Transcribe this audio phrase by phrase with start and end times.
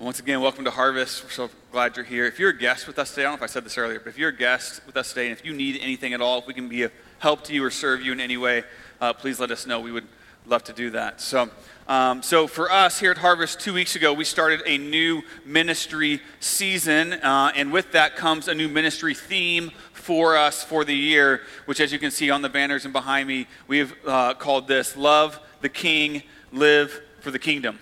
[0.00, 1.24] Once again, welcome to Harvest.
[1.24, 2.24] We're so glad you're here.
[2.24, 3.98] If you're a guest with us today, I don't know if I said this earlier,
[3.98, 6.38] but if you're a guest with us today, and if you need anything at all,
[6.38, 8.62] if we can be of help to you or serve you in any way,
[9.00, 9.80] uh, please let us know.
[9.80, 10.06] We would
[10.46, 11.20] love to do that.
[11.20, 11.50] So,
[11.88, 16.20] um, so for us here at Harvest, two weeks ago, we started a new ministry
[16.38, 21.40] season, uh, and with that comes a new ministry theme for us for the year,
[21.64, 24.96] which, as you can see on the banners and behind me, we've uh, called this
[24.96, 26.22] "Love the King,
[26.52, 27.80] Live for the Kingdom."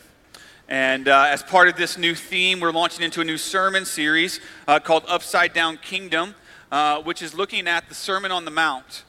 [0.69, 4.41] And uh, as part of this new theme, we're launching into a new sermon series
[4.67, 6.35] uh, called Upside Down Kingdom,
[6.73, 9.05] uh, which is looking at the Sermon on the Mount.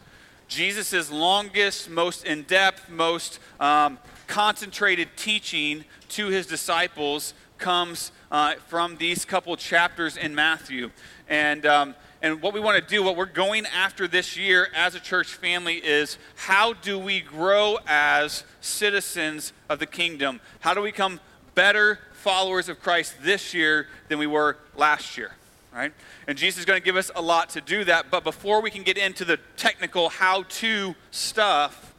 [0.47, 8.97] Jesus' longest, most in depth, most um, concentrated teaching to his disciples comes uh, from
[8.97, 10.91] these couple chapters in Matthew.
[11.27, 14.95] And um, and what we want to do, what we're going after this year as
[14.95, 20.41] a church family is how do we grow as citizens of the kingdom?
[20.61, 21.19] How do we come
[21.57, 25.31] better followers of Christ this year than we were last year,
[25.73, 25.91] right?
[26.27, 28.11] And Jesus is going to give us a lot to do that.
[28.11, 31.95] But before we can get into the technical how to stuff,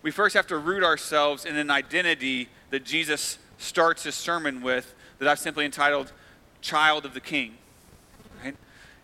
[0.00, 4.94] we first have to root ourselves in an identity that Jesus starts his sermon with
[5.18, 6.10] that I've simply entitled
[6.62, 7.58] Child of the King.
[8.42, 8.56] Right?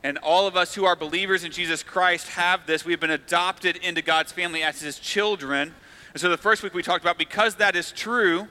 [0.03, 2.87] And all of us who are believers in Jesus Christ have this.
[2.87, 5.75] We've been adopted into God's family as his children.
[6.15, 8.48] And so the first week we talked about because that is true,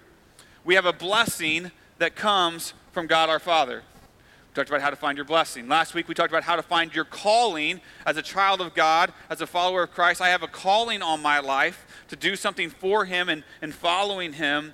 [0.66, 3.84] we have a blessing that comes from God our Father.
[4.50, 5.68] We talked about how to find your blessing.
[5.68, 9.14] Last week, we talked about how to find your calling as a child of God,
[9.30, 10.22] as a follower of Christ.
[10.22, 14.34] I have a calling on my life to do something for Him and, and following
[14.34, 14.74] Him.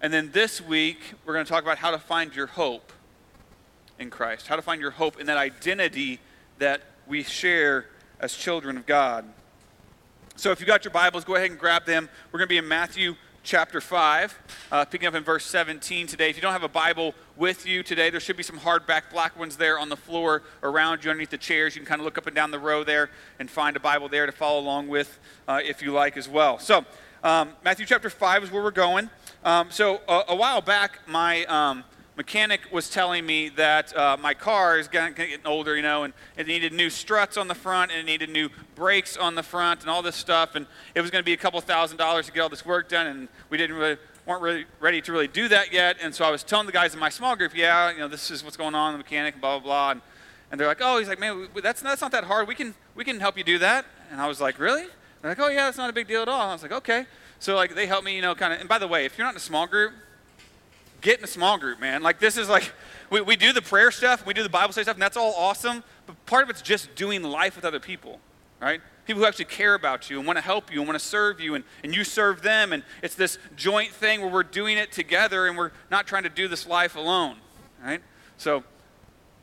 [0.00, 2.92] And then this week, we're going to talk about how to find your hope
[3.98, 6.20] in Christ, how to find your hope in that identity
[6.58, 7.86] that we share
[8.20, 9.24] as children of God.
[10.36, 12.08] So if you got your Bibles, go ahead and grab them.
[12.30, 14.38] We're going to be in Matthew chapter 5,
[14.72, 16.30] uh, picking up in verse 17 today.
[16.30, 19.38] If you don't have a Bible with you today, there should be some hardback black
[19.38, 21.76] ones there on the floor around you underneath the chairs.
[21.76, 24.08] You can kind of look up and down the row there and find a Bible
[24.08, 26.58] there to follow along with uh, if you like as well.
[26.58, 26.86] So,
[27.22, 29.10] um, Matthew chapter 5 is where we're going.
[29.44, 31.44] Um, so, uh, a while back, my.
[31.44, 31.84] Um,
[32.16, 36.46] mechanic was telling me that uh, my car is getting, older, you know, and it
[36.46, 39.90] needed new struts on the front and it needed new brakes on the front and
[39.90, 40.54] all this stuff.
[40.54, 42.88] And it was going to be a couple thousand dollars to get all this work
[42.88, 45.96] done, and we didn't really weren't really ready to really do that yet.
[46.00, 48.30] And so I was telling the guys in my small group, yeah, you know, this
[48.30, 49.90] is what's going on, the mechanic, blah blah blah.
[49.90, 50.00] And,
[50.50, 52.48] and they're like, oh, he's like, man, that's that's not that hard.
[52.48, 53.84] We can we can help you do that.
[54.10, 54.86] And I was like, really?
[55.20, 56.40] They're like, oh yeah, that's not a big deal at all.
[56.40, 57.06] And I was like, okay.
[57.38, 58.60] So like they helped me, you know, kind of.
[58.60, 59.92] And by the way, if you're not in a small group,
[61.04, 62.02] get in a small group, man.
[62.02, 62.72] Like, this is like,
[63.10, 65.34] we, we do the prayer stuff, we do the Bible study stuff, and that's all
[65.36, 65.84] awesome.
[66.06, 68.18] But part of it's just doing life with other people,
[68.60, 68.80] right?
[69.04, 71.40] People who actually care about you and want to help you and want to serve
[71.40, 72.72] you, and, and you serve them.
[72.72, 76.30] And it's this joint thing where we're doing it together and we're not trying to
[76.30, 77.36] do this life alone,
[77.84, 78.00] right?
[78.38, 78.64] So,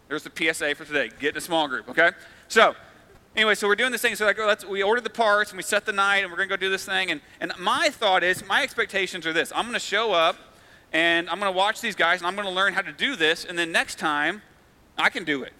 [0.09, 2.09] there's the PSA for today get in a small group, okay?
[2.47, 2.75] So,
[3.35, 4.15] anyway, so we're doing this thing.
[4.15, 6.37] So like, oh, let's, we ordered the parts and we set the night and we're
[6.37, 7.11] going to go do this thing.
[7.11, 10.35] And, and my thought is, my expectations are this I'm going to show up
[10.91, 13.15] and I'm going to watch these guys and I'm going to learn how to do
[13.15, 14.41] this, and then next time
[14.97, 15.53] I can do it,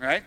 [0.00, 0.22] right?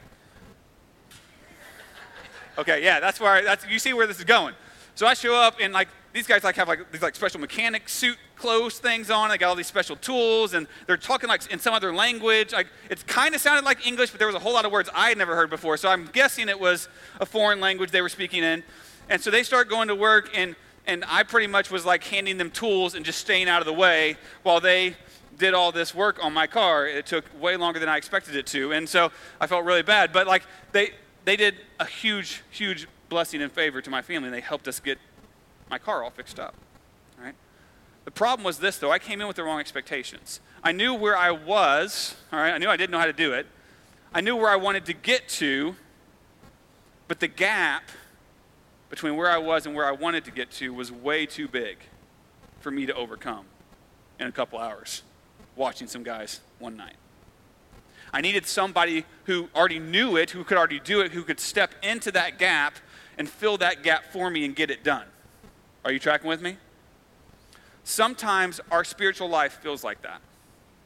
[2.57, 4.53] Okay, yeah, that's where I, that's you see where this is going.
[4.95, 7.89] So I show up and like these guys like have like these like special mechanic
[7.89, 9.29] suit clothes things on.
[9.29, 12.53] They got all these special tools and they're talking like in some other language.
[12.53, 14.89] Like it kind of sounded like English, but there was a whole lot of words
[14.93, 15.77] I had never heard before.
[15.77, 16.87] So I'm guessing it was
[17.19, 18.63] a foreign language they were speaking in.
[19.09, 20.55] And so they start going to work and
[20.85, 23.73] and I pretty much was like handing them tools and just staying out of the
[23.73, 24.95] way while they
[25.37, 26.87] did all this work on my car.
[26.87, 30.11] It took way longer than I expected it to, and so I felt really bad.
[30.13, 30.91] But like they
[31.25, 34.27] they did a huge huge blessing and favor to my family.
[34.27, 34.97] and They helped us get
[35.69, 36.55] my car all fixed up.
[37.21, 37.35] Right.
[38.05, 38.91] The problem was this though.
[38.91, 40.39] I came in with the wrong expectations.
[40.63, 42.15] I knew where I was.
[42.31, 42.53] All right.
[42.53, 43.47] I knew I didn't know how to do it.
[44.13, 45.75] I knew where I wanted to get to,
[47.07, 47.83] but the gap
[48.93, 51.79] between where I was and where I wanted to get to was way too big
[52.59, 53.47] for me to overcome
[54.19, 55.01] in a couple hours
[55.55, 56.97] watching some guys one night.
[58.13, 61.73] I needed somebody who already knew it, who could already do it, who could step
[61.81, 62.75] into that gap
[63.17, 65.07] and fill that gap for me and get it done.
[65.83, 66.57] Are you tracking with me?
[67.83, 70.21] Sometimes our spiritual life feels like that.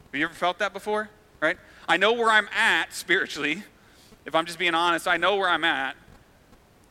[0.06, 1.10] Have you ever felt that before?
[1.42, 1.58] Right?
[1.86, 3.64] I know where I'm at spiritually.
[4.24, 5.94] If I'm just being honest, I know where I'm at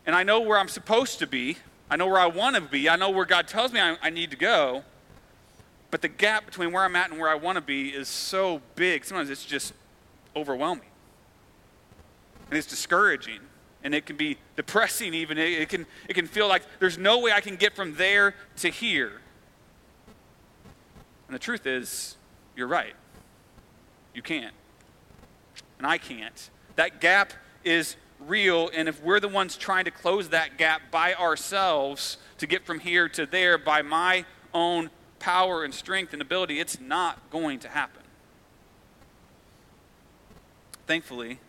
[0.07, 1.57] and I know where I'm supposed to be.
[1.89, 2.89] I know where I want to be.
[2.89, 4.83] I know where God tells me I, I need to go.
[5.92, 8.62] But the gap between where I'm at and where I want to be is so
[8.75, 9.06] big.
[9.06, 9.74] Sometimes it's just
[10.36, 10.89] overwhelming.
[12.50, 13.42] And it's discouraging.
[13.83, 15.38] And it can be depressing, even.
[15.38, 18.33] It, it, can, it can feel like there's no way I can get from there
[18.57, 19.21] to here.
[21.27, 22.15] And the truth is,
[22.56, 22.95] you're right.
[24.13, 24.53] You can't.
[25.77, 26.50] And I can't.
[26.77, 27.33] That gap
[27.65, 32.47] is real, and if we're the ones trying to close that gap by ourselves to
[32.47, 37.29] get from here to there by my own power and strength and ability, it's not
[37.29, 38.03] going to happen.
[40.85, 41.39] Thankfully,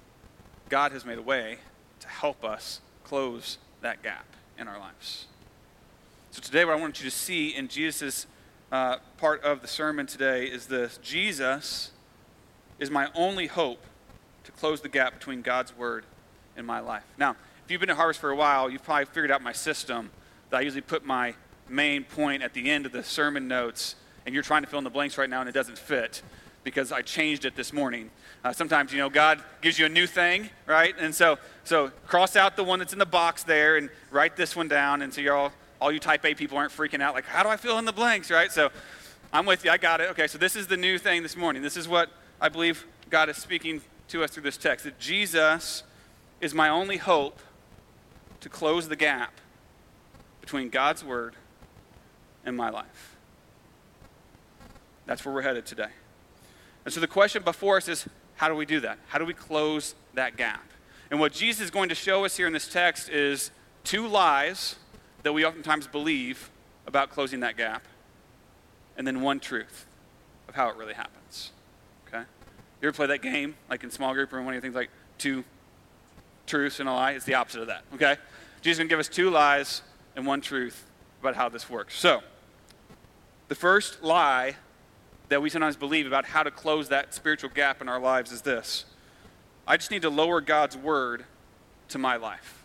[0.69, 1.59] God has made a way
[2.01, 4.27] to help us close that gap
[4.59, 5.27] in our lives.
[6.31, 8.27] So, today, what I want you to see in Jesus'
[8.71, 11.93] uh, part of the sermon today is this Jesus
[12.79, 13.83] is my only hope
[14.45, 16.05] to close the gap between God's word
[16.59, 17.05] and my life.
[17.17, 20.11] Now, if you've been at Harvest for a while, you've probably figured out my system
[20.51, 21.35] that I usually put my
[21.69, 23.95] main point at the end of the sermon notes,
[24.25, 26.23] and you're trying to fill in the blanks right now and it doesn't fit
[26.65, 28.11] because I changed it this morning.
[28.45, 30.95] Uh, sometimes, you know, God gives you a new thing, right?
[30.99, 34.55] And so, so cross out the one that's in the box there and write this
[34.55, 35.03] one down.
[35.03, 37.49] And so you're all, all you type A people aren't freaking out like, how do
[37.49, 38.53] I fill in the blanks, right?
[38.53, 38.71] So
[39.33, 39.71] I'm with you.
[39.71, 40.11] I got it.
[40.11, 41.63] Okay, so this is the new thing this morning.
[41.63, 45.83] This is what I believe God is speaking to us through this text that Jesus
[46.41, 47.41] is my only hope
[48.41, 49.41] to close the gap
[50.41, 51.35] between God's word
[52.45, 53.17] and my life.
[55.07, 55.89] That's where we're headed today.
[56.85, 58.07] And so the question before us is
[58.37, 58.99] how do we do that?
[59.09, 60.65] How do we close that gap?
[61.11, 63.51] And what Jesus is going to show us here in this text is
[63.85, 64.77] two lies
[65.23, 66.51] that we oftentimes believe
[66.87, 67.85] about closing that gap,
[68.97, 69.87] and then one truth
[70.49, 71.53] of how it really happens.
[72.07, 72.25] Okay?
[72.81, 74.91] You ever play that game, like in small group or one of your things like
[75.19, 75.45] two
[76.49, 77.13] truths and a lie?
[77.13, 77.85] It's the opposite of that.
[77.95, 78.17] Okay?
[78.61, 79.83] Jesus is going to give us two lies
[80.17, 80.87] and one truth
[81.21, 81.97] about how this works.
[81.97, 82.23] So,
[83.49, 84.57] the first lie
[85.29, 88.43] that we sometimes believe about how to close that spiritual gap in our lives is
[88.43, 88.85] this
[89.67, 91.25] I just need to lower God's word
[91.91, 92.65] to my life.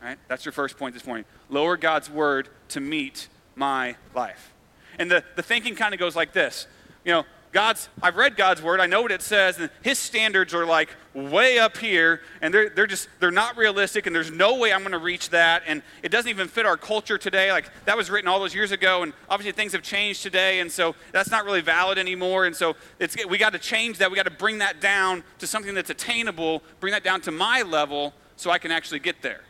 [0.00, 0.18] Right?
[0.28, 1.24] That's your first point this morning.
[1.50, 4.52] Lower God's word to meet my life.
[4.98, 6.68] And the, the thinking kind of goes like this.
[7.04, 10.52] You know, God's, I've read God's word, I know what it says, and his standards
[10.52, 14.56] are like way up here, and they're, they're just, they're not realistic, and there's no
[14.56, 17.50] way I'm going to reach that, and it doesn't even fit our culture today.
[17.50, 20.70] Like, that was written all those years ago, and obviously things have changed today, and
[20.70, 24.10] so that's not really valid anymore, and so it's, we got to change that.
[24.10, 27.62] We got to bring that down to something that's attainable, bring that down to my
[27.62, 29.40] level so I can actually get there.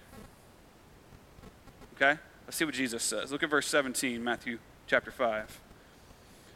[1.96, 2.18] Okay?
[2.46, 3.32] Let's see what Jesus says.
[3.32, 5.67] Look at verse 17, Matthew chapter 5.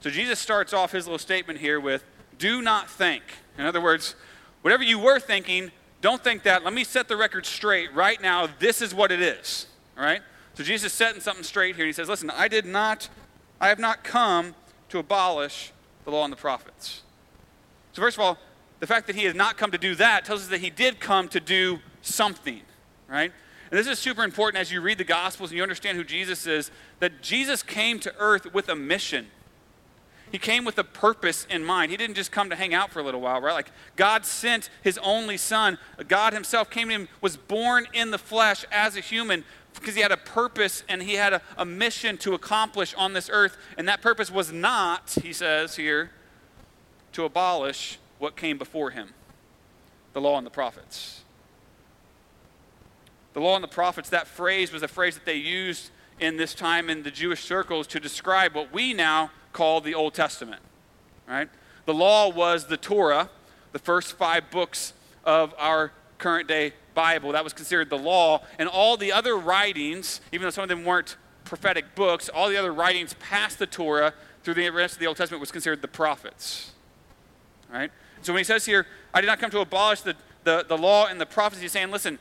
[0.00, 2.04] So Jesus starts off his little statement here with,
[2.38, 3.22] do not think.
[3.58, 4.14] In other words,
[4.62, 5.70] whatever you were thinking,
[6.00, 6.64] don't think that.
[6.64, 7.92] Let me set the record straight.
[7.94, 9.66] Right now, this is what it is.
[9.98, 10.22] All right?
[10.54, 11.86] So Jesus is setting something straight here.
[11.86, 13.08] He says, listen, I did not,
[13.60, 14.54] I have not come
[14.88, 15.72] to abolish
[16.04, 17.02] the law and the prophets.
[17.92, 18.38] So, first of all,
[18.78, 21.00] the fact that he has not come to do that tells us that he did
[21.00, 22.60] come to do something,
[23.08, 23.32] right?
[23.70, 26.46] And this is super important as you read the Gospels and you understand who Jesus
[26.46, 29.26] is, that Jesus came to earth with a mission.
[30.30, 31.90] He came with a purpose in mind.
[31.90, 33.52] He didn't just come to hang out for a little while, right?
[33.52, 35.78] Like God sent his only son.
[36.06, 39.44] God himself came to him, was born in the flesh as a human
[39.74, 43.28] because he had a purpose and he had a, a mission to accomplish on this
[43.32, 43.56] earth.
[43.76, 46.10] And that purpose was not, he says here,
[47.12, 49.10] to abolish what came before him
[50.12, 51.22] the law and the prophets.
[53.32, 56.52] The law and the prophets, that phrase was a phrase that they used in this
[56.52, 60.62] time in the Jewish circles to describe what we now called the Old Testament.
[61.28, 61.48] Right?
[61.86, 63.30] The law was the Torah,
[63.72, 64.92] the first five books
[65.24, 67.32] of our current day Bible.
[67.32, 68.42] That was considered the law.
[68.58, 72.56] And all the other writings, even though some of them weren't prophetic books, all the
[72.56, 75.88] other writings past the Torah through the rest of the Old Testament was considered the
[75.88, 76.72] prophets.
[77.72, 77.90] Right?
[78.22, 81.06] So when he says here, I did not come to abolish the, the, the law
[81.06, 82.18] and the prophets, he's saying, listen,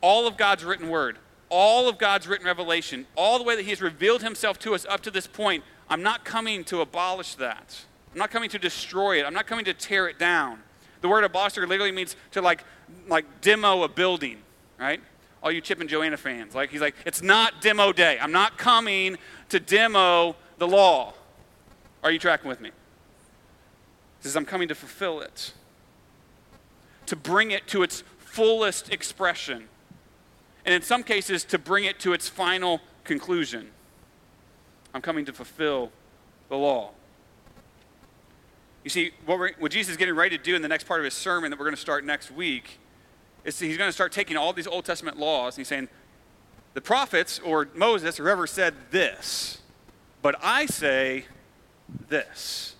[0.00, 3.70] all of God's written word, all of God's written revelation, all the way that He
[3.70, 7.84] has revealed Himself to us up to this point, I'm not coming to abolish that.
[8.12, 9.26] I'm not coming to destroy it.
[9.26, 10.60] I'm not coming to tear it down.
[11.00, 12.64] The word abolish literally means to like,
[13.08, 14.38] like demo a building,
[14.78, 15.00] right?
[15.42, 18.18] All you Chip and Joanna fans, like he's like, it's not demo day.
[18.18, 19.18] I'm not coming
[19.50, 21.12] to demo the law.
[22.02, 22.70] Are you tracking with me?
[22.70, 25.52] He says, I'm coming to fulfill it,
[27.06, 29.68] to bring it to its fullest expression,
[30.64, 33.70] and in some cases, to bring it to its final conclusion.
[34.94, 35.90] I'm coming to fulfill
[36.48, 36.92] the law.
[38.84, 41.04] You see, what, what Jesus is getting ready to do in the next part of
[41.04, 42.78] his sermon that we're going to start next week
[43.44, 45.88] is he's going to start taking all these Old Testament laws and he's saying,
[46.74, 49.58] the prophets or Moses or whoever said this,
[50.22, 51.26] but I say
[52.08, 52.76] this.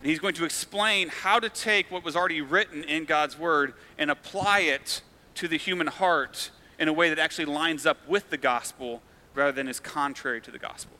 [0.00, 3.74] And he's going to explain how to take what was already written in God's word
[3.98, 5.00] and apply it
[5.36, 9.00] to the human heart in a way that actually lines up with the gospel
[9.34, 10.96] rather than is contrary to the gospel.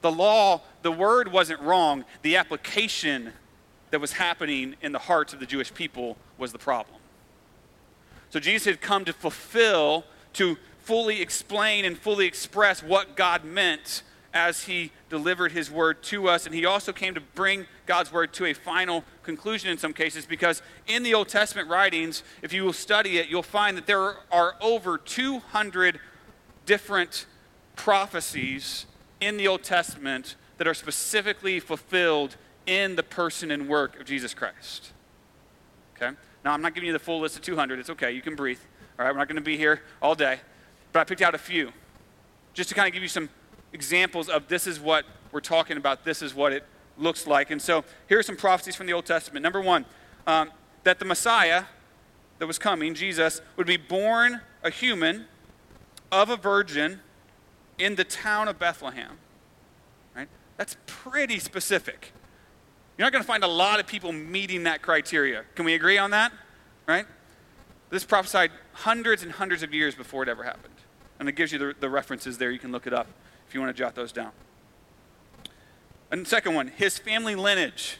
[0.00, 3.32] The law, the word wasn't wrong, the application
[3.90, 7.00] that was happening in the hearts of the Jewish people was the problem.
[8.30, 14.02] So Jesus had come to fulfill, to fully explain and fully express what God meant
[14.34, 16.44] as he delivered his word to us.
[16.44, 20.26] And he also came to bring God's word to a final conclusion in some cases
[20.26, 24.16] because in the Old Testament writings, if you will study it, you'll find that there
[24.30, 25.98] are over 200
[26.66, 27.26] different
[27.74, 28.84] prophecies
[29.20, 34.34] in the Old Testament that are specifically fulfilled in the person and work of Jesus
[34.34, 34.92] Christ.
[35.96, 36.14] Okay?
[36.44, 37.78] Now, I'm not giving you the full list of 200.
[37.78, 38.12] It's okay.
[38.12, 38.58] You can breathe.
[38.98, 39.12] All right?
[39.12, 40.40] We're not going to be here all day.
[40.92, 41.72] But I picked out a few
[42.54, 43.28] just to kind of give you some
[43.72, 46.64] examples of this is what we're talking about, this is what it
[46.96, 47.50] looks like.
[47.50, 49.42] And so here are some prophecies from the Old Testament.
[49.42, 49.84] Number one,
[50.26, 50.50] um,
[50.84, 51.64] that the Messiah
[52.38, 55.26] that was coming, Jesus, would be born a human
[56.10, 57.00] of a virgin
[57.78, 59.18] in the town of Bethlehem.
[60.14, 60.28] Right?
[60.56, 62.12] That's pretty specific.
[62.96, 65.44] You're not going to find a lot of people meeting that criteria.
[65.54, 66.32] Can we agree on that?
[66.86, 67.06] Right?
[67.90, 70.74] This prophesied hundreds and hundreds of years before it ever happened.
[71.20, 72.50] And it gives you the, the references there.
[72.50, 73.06] You can look it up
[73.46, 74.32] if you want to jot those down.
[76.10, 77.98] And second one, his family lineage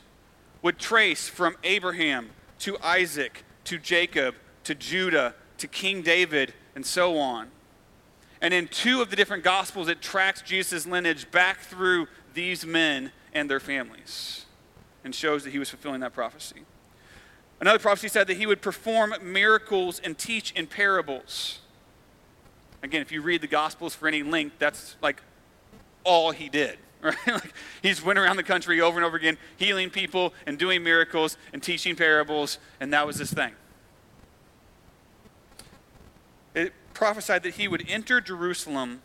[0.63, 2.31] would trace from Abraham
[2.61, 7.51] to Isaac to Jacob to Judah to King David and so on.
[8.41, 13.11] And in two of the different gospels, it tracks Jesus' lineage back through these men
[13.33, 14.47] and their families
[15.05, 16.63] and shows that he was fulfilling that prophecy.
[17.61, 21.61] Another prophecy said that he would perform miracles and teach in parables.
[22.83, 25.23] Again, if you read the gospels for any length, that's like
[26.05, 26.79] all he did.
[27.01, 27.17] Right?
[27.29, 31.37] like he's went around the country over and over again, healing people and doing miracles
[31.53, 33.53] and teaching parables, and that was his thing.
[36.57, 39.03] It prophesied that he would enter Jerusalem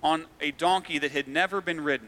[0.00, 2.06] on a donkey that had never been ridden,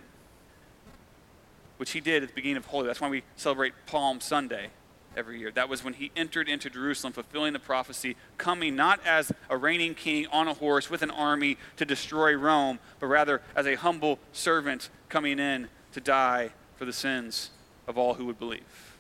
[1.76, 2.86] which he did at the beginning of Holy.
[2.86, 4.68] That's why we celebrate Palm Sunday
[5.16, 5.50] every year.
[5.50, 9.96] That was when he entered into Jerusalem, fulfilling the prophecy, coming not as a reigning
[9.96, 14.20] king on a horse with an army to destroy Rome, but rather as a humble
[14.32, 17.50] servant coming in to die for the sins
[17.88, 18.94] of all who would believe.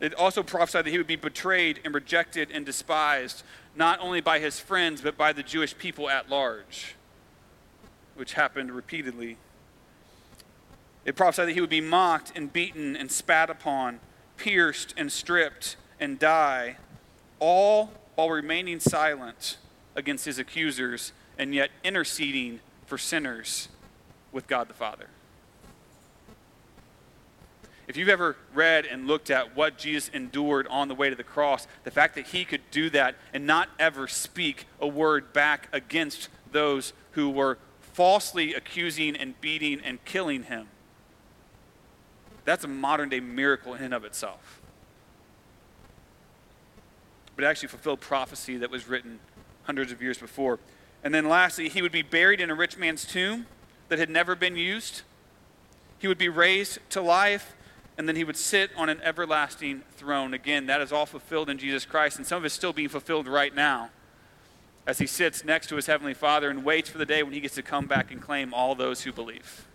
[0.00, 3.42] It also prophesied that he would be betrayed and rejected and despised,
[3.78, 6.96] not only by his friends, but by the Jewish people at large,
[8.16, 9.38] which happened repeatedly
[11.08, 14.00] it prophesied that he would be mocked and beaten and spat upon,
[14.36, 16.76] pierced and stripped and die,
[17.38, 19.56] all while remaining silent
[19.96, 23.70] against his accusers and yet interceding for sinners
[24.32, 25.06] with God the Father.
[27.88, 31.24] If you've ever read and looked at what Jesus endured on the way to the
[31.24, 35.68] cross, the fact that he could do that and not ever speak a word back
[35.72, 40.68] against those who were falsely accusing and beating and killing him
[42.48, 44.62] that's a modern day miracle in and of itself.
[47.36, 49.20] But it actually fulfilled prophecy that was written
[49.64, 50.58] hundreds of years before.
[51.04, 53.46] And then lastly, he would be buried in a rich man's tomb
[53.90, 55.02] that had never been used.
[55.98, 57.54] He would be raised to life,
[57.98, 60.32] and then he would sit on an everlasting throne.
[60.32, 62.88] Again, that is all fulfilled in Jesus Christ, and some of it is still being
[62.88, 63.90] fulfilled right now
[64.86, 67.40] as he sits next to his heavenly Father and waits for the day when he
[67.40, 69.66] gets to come back and claim all those who believe.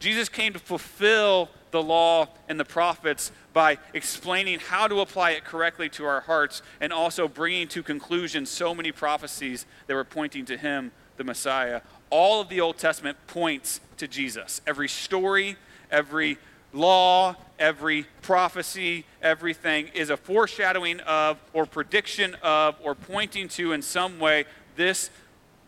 [0.00, 5.44] Jesus came to fulfill the law and the prophets by explaining how to apply it
[5.44, 10.46] correctly to our hearts and also bringing to conclusion so many prophecies that were pointing
[10.46, 11.82] to him, the Messiah.
[12.08, 14.62] All of the Old Testament points to Jesus.
[14.66, 15.56] Every story,
[15.90, 16.38] every
[16.72, 23.82] law, every prophecy, everything is a foreshadowing of, or prediction of, or pointing to in
[23.82, 24.44] some way
[24.76, 25.10] this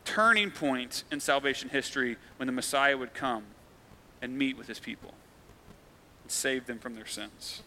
[0.05, 3.45] turning point in salvation history when the Messiah would come
[4.21, 5.15] and meet with his people
[6.23, 7.63] and save them from their sins.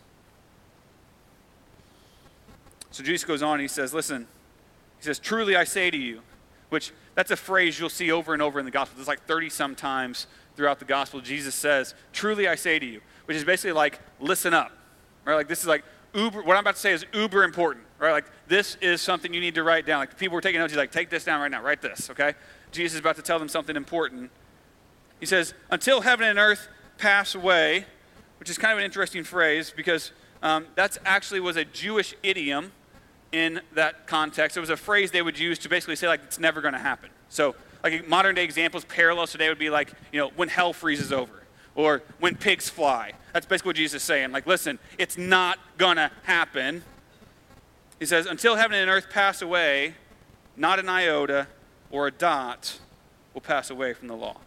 [2.92, 4.28] So Jesus goes on, he says, Listen,
[4.98, 6.22] he says, Truly I say to you,
[6.70, 8.96] which that's a phrase you'll see over and over in the gospel.
[8.98, 11.22] There's like 30 some times throughout the gospel.
[11.22, 14.72] Jesus says, Truly I say to you, which is basically like, listen up.
[15.26, 15.36] Right?
[15.36, 15.84] Like this is like
[16.14, 17.86] uber, what I'm about to say is uber important.
[18.00, 18.12] Right?
[18.12, 20.00] Like this is something you need to write down.
[20.00, 22.34] Like people were taking notes, he's like, take this down right now, write this, okay?
[22.72, 24.32] Jesus is about to tell them something important
[25.20, 27.86] he says, Until heaven and earth pass away,
[28.40, 30.12] which is kind of an interesting phrase because
[30.44, 32.72] um, that's actually was a Jewish idiom
[33.32, 34.58] in that context.
[34.58, 36.80] It was a phrase they would use to basically say, like, it's never going to
[36.80, 37.10] happen.
[37.30, 41.14] So, like, modern day examples, parallels today would be like, you know, when hell freezes
[41.14, 41.44] over
[41.76, 43.12] or when pigs fly.
[43.32, 44.32] That's basically what Jesus is saying.
[44.32, 46.84] Like, listen, it's not going to happen.
[48.00, 49.94] He says, until heaven and earth pass away,
[50.58, 51.48] not an iota
[51.92, 52.80] or a dot
[53.36, 54.38] will pass away from the law.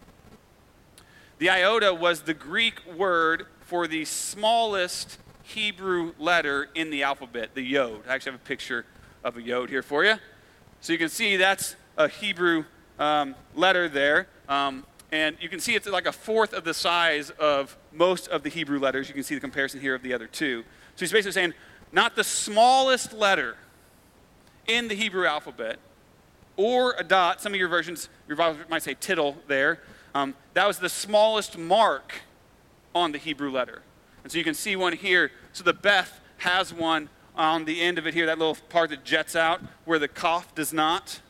[1.37, 7.61] The iota was the Greek word for the smallest Hebrew letter in the alphabet, the
[7.61, 8.01] yod.
[8.05, 8.85] I actually have a picture
[9.23, 10.15] of a yod here for you.
[10.81, 12.65] So you can see that's a Hebrew
[12.99, 14.27] um, letter there.
[14.47, 18.43] Um, and you can see it's like a fourth of the size of most of
[18.43, 19.07] the Hebrew letters.
[19.07, 20.63] You can see the comparison here of the other two.
[20.95, 21.53] So he's basically saying
[21.91, 23.57] not the smallest letter
[24.67, 25.79] in the Hebrew alphabet
[26.57, 27.41] or a dot.
[27.41, 29.79] Some of your versions, your Bible might say tittle there.
[30.13, 32.21] Um, that was the smallest mark
[32.93, 33.81] on the Hebrew letter.
[34.23, 35.31] And so you can see one here.
[35.53, 39.03] So the Beth has one on the end of it here, that little part that
[39.03, 41.21] jets out where the Kaf does not.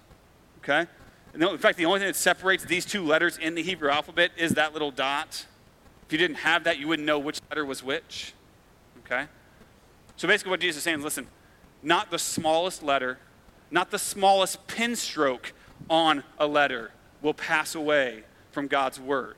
[0.59, 0.87] Okay?
[1.33, 4.51] In fact, the only thing that separates these two letters in the Hebrew alphabet is
[4.53, 5.45] that little dot.
[6.05, 8.33] If you didn't have that, you wouldn't know which letter was which.
[9.05, 9.25] Okay?
[10.17, 11.27] So basically, what Jesus is saying is listen,
[11.83, 13.19] not the smallest letter,
[13.71, 15.53] not the smallest pen stroke
[15.89, 19.35] on a letter will pass away from God's word.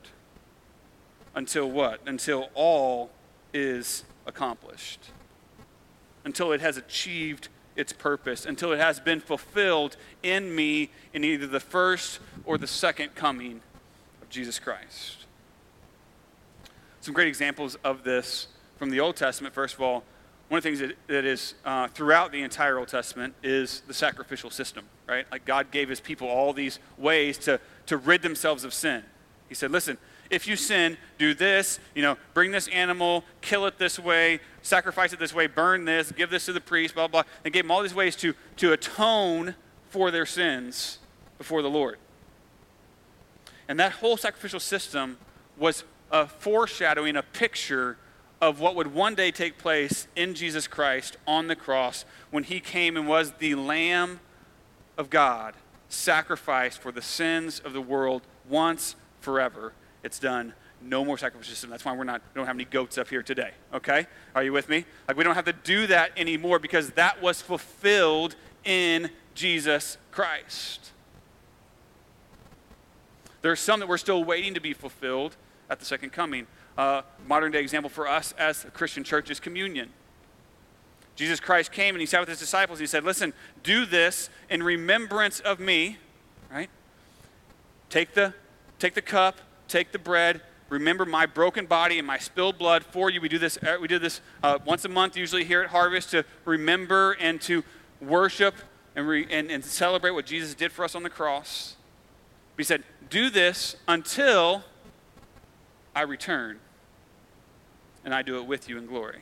[1.34, 2.00] Until what?
[2.06, 3.10] Until all
[3.52, 5.10] is accomplished.
[6.24, 11.46] Until it has achieved its purpose, until it has been fulfilled in me in either
[11.46, 13.60] the first or the second coming
[14.20, 15.26] of Jesus Christ.
[17.00, 19.54] Some great examples of this from the Old Testament.
[19.54, 20.04] First of all,
[20.48, 23.94] one of the things that, that is uh, throughout the entire Old Testament is the
[23.94, 25.24] sacrificial system, right?
[25.32, 29.02] Like God gave his people all these ways to, to rid themselves of sin.
[29.48, 29.96] He said, listen,
[30.32, 35.12] if you sin, do this, you know, bring this animal, kill it this way, sacrifice
[35.12, 37.22] it this way, burn this, give this to the priest, blah, blah.
[37.42, 39.54] They gave them all these ways to, to atone
[39.90, 40.98] for their sins
[41.36, 41.98] before the Lord.
[43.68, 45.18] And that whole sacrificial system
[45.58, 47.98] was a foreshadowing, a picture
[48.40, 52.58] of what would one day take place in Jesus Christ on the cross when he
[52.58, 54.20] came and was the Lamb
[54.96, 55.54] of God,
[55.90, 59.74] sacrificed for the sins of the world once forever.
[60.02, 60.54] It's done.
[60.80, 61.70] No more sacrificial system.
[61.70, 63.52] That's why we're not, we don't have any goats up here today.
[63.72, 64.06] Okay?
[64.34, 64.84] Are you with me?
[65.06, 68.34] Like, we don't have to do that anymore because that was fulfilled
[68.64, 70.90] in Jesus Christ.
[73.42, 75.36] There are some that we're still waiting to be fulfilled
[75.70, 76.46] at the second coming.
[76.76, 79.90] Uh, modern day example for us as a Christian church is communion.
[81.14, 82.78] Jesus Christ came and he sat with his disciples.
[82.78, 85.98] and He said, Listen, do this in remembrance of me,
[86.50, 86.70] right?
[87.90, 88.32] Take the,
[88.78, 89.38] take the cup,
[89.72, 93.20] take the bread, remember my broken body and my spilled blood for you.
[93.20, 96.10] We do this, uh, we do this uh, once a month, usually here at Harvest,
[96.10, 97.64] to remember and to
[98.00, 98.54] worship
[98.94, 101.76] and, re, and, and celebrate what Jesus did for us on the cross.
[102.56, 104.62] He said, Do this until
[105.94, 106.58] I return
[108.04, 109.20] and I do it with you in glory.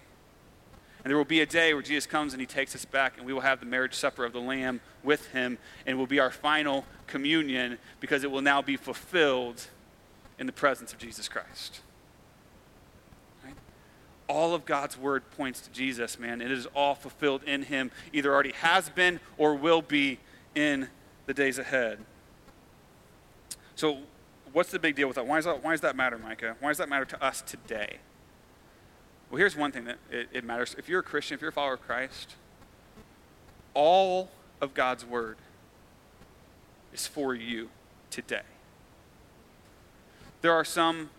[1.03, 3.27] And there will be a day where Jesus comes and he takes us back, and
[3.27, 6.21] we will have the marriage supper of the Lamb with him, and it will be
[6.21, 9.67] our final communion because it will now be fulfilled
[10.41, 11.83] in the presence of Jesus Christ.
[14.27, 16.41] All of God's word points to Jesus, man.
[16.41, 20.19] It is all fulfilled in him, either already has been or will be
[20.55, 20.89] in
[21.27, 21.99] the days ahead.
[23.75, 23.99] So,
[24.53, 25.27] what's the big deal with that?
[25.27, 26.57] Why does that, why does that matter, Micah?
[26.61, 27.99] Why does that matter to us today?
[29.31, 30.75] Well, here's one thing that it, it matters.
[30.79, 32.37] If you're a Christian, if you're a follower of Christ,
[33.75, 35.37] all of God's word
[36.93, 37.69] is for you
[38.11, 38.43] today.
[40.41, 41.11] There are some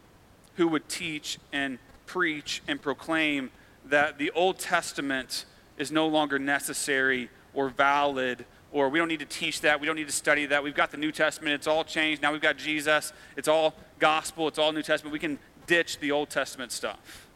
[0.56, 3.52] who would teach and preach and proclaim
[3.86, 5.46] that the Old Testament
[5.78, 9.96] is no longer necessary or valid, or we don't need to teach that, we don't
[9.96, 10.64] need to study that.
[10.64, 12.22] We've got the New Testament, it's all changed.
[12.22, 15.14] Now we've got Jesus, it's all gospel, it's all New Testament.
[15.14, 17.28] We can ditch the Old Testament stuff.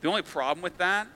[0.00, 1.06] The only problem with that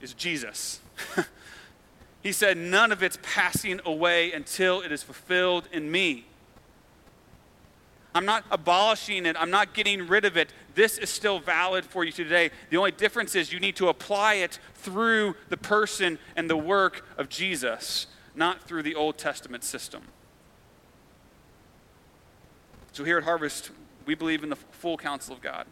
[0.00, 0.80] is Jesus.
[2.22, 6.26] he said, None of it's passing away until it is fulfilled in me.
[8.14, 9.36] I'm not abolishing it.
[9.38, 10.52] I'm not getting rid of it.
[10.74, 12.50] This is still valid for you today.
[12.70, 17.06] The only difference is you need to apply it through the person and the work
[17.16, 20.02] of Jesus, not through the Old Testament system.
[22.92, 23.70] So here at Harvest,
[24.06, 25.66] we believe in the full counsel of God,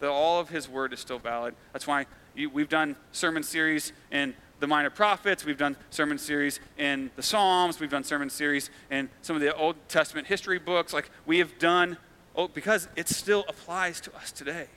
[0.00, 1.54] that all of His word is still valid.
[1.72, 7.10] That's why we've done sermon series in the minor prophets, we've done sermon series in
[7.16, 10.92] the Psalms, we've done sermon series in some of the Old Testament history books.
[10.92, 11.96] Like we have done
[12.38, 14.68] Oh, because it still applies to us today.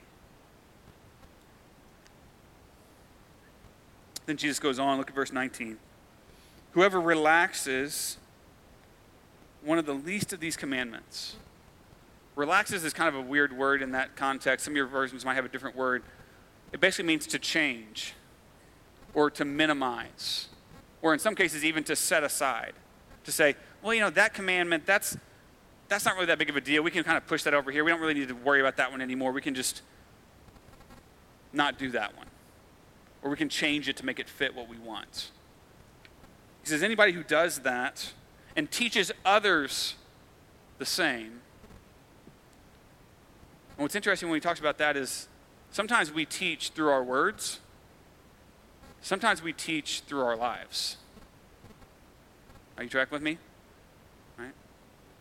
[4.26, 5.78] Then Jesus goes on, look at verse 19.
[6.72, 8.18] Whoever relaxes
[9.62, 11.36] one of the least of these commandments.
[12.34, 14.64] Relaxes is kind of a weird word in that context.
[14.64, 16.02] Some of your versions might have a different word.
[16.72, 18.14] It basically means to change
[19.14, 20.48] or to minimize,
[21.02, 22.72] or in some cases, even to set aside.
[23.24, 25.16] To say, well, you know, that commandment, that's,
[25.88, 26.82] that's not really that big of a deal.
[26.82, 27.84] We can kind of push that over here.
[27.84, 29.32] We don't really need to worry about that one anymore.
[29.32, 29.82] We can just
[31.52, 32.26] not do that one.
[33.22, 35.30] Or we can change it to make it fit what we want.
[36.62, 38.12] He says, anybody who does that
[38.56, 39.94] and teaches others
[40.78, 41.40] the same.
[43.76, 45.28] And what's interesting when he talks about that is
[45.70, 47.60] sometimes we teach through our words,
[49.02, 50.96] sometimes we teach through our lives.
[52.78, 53.38] Are you tracking with me?
[54.38, 54.54] Right?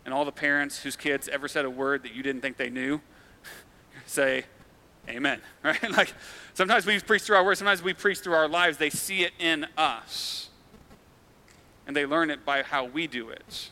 [0.05, 2.69] And all the parents whose kids ever said a word that you didn't think they
[2.69, 3.01] knew,
[4.05, 4.45] say,
[5.09, 5.41] Amen.
[5.63, 5.91] Right?
[5.91, 6.13] Like
[6.53, 8.77] sometimes we preach through our words, sometimes we preach through our lives.
[8.77, 10.49] They see it in us.
[11.87, 13.69] And they learn it by how we do it.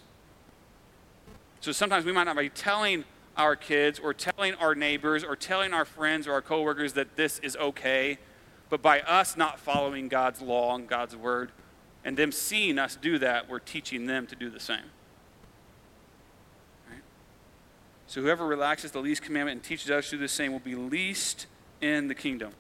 [1.62, 3.06] So sometimes we might not be telling
[3.38, 7.40] our kids or telling our neighbors or telling our friends or our coworkers that this
[7.40, 8.18] is okay,
[8.70, 11.52] but by us not following God's law and God's word
[12.04, 14.78] and them seeing us do that, we're teaching them to do the same.
[16.90, 17.02] Right?
[18.08, 20.76] So whoever relaxes the least commandment and teaches others to do the same will be
[20.76, 21.48] least
[21.82, 22.52] in the kingdom.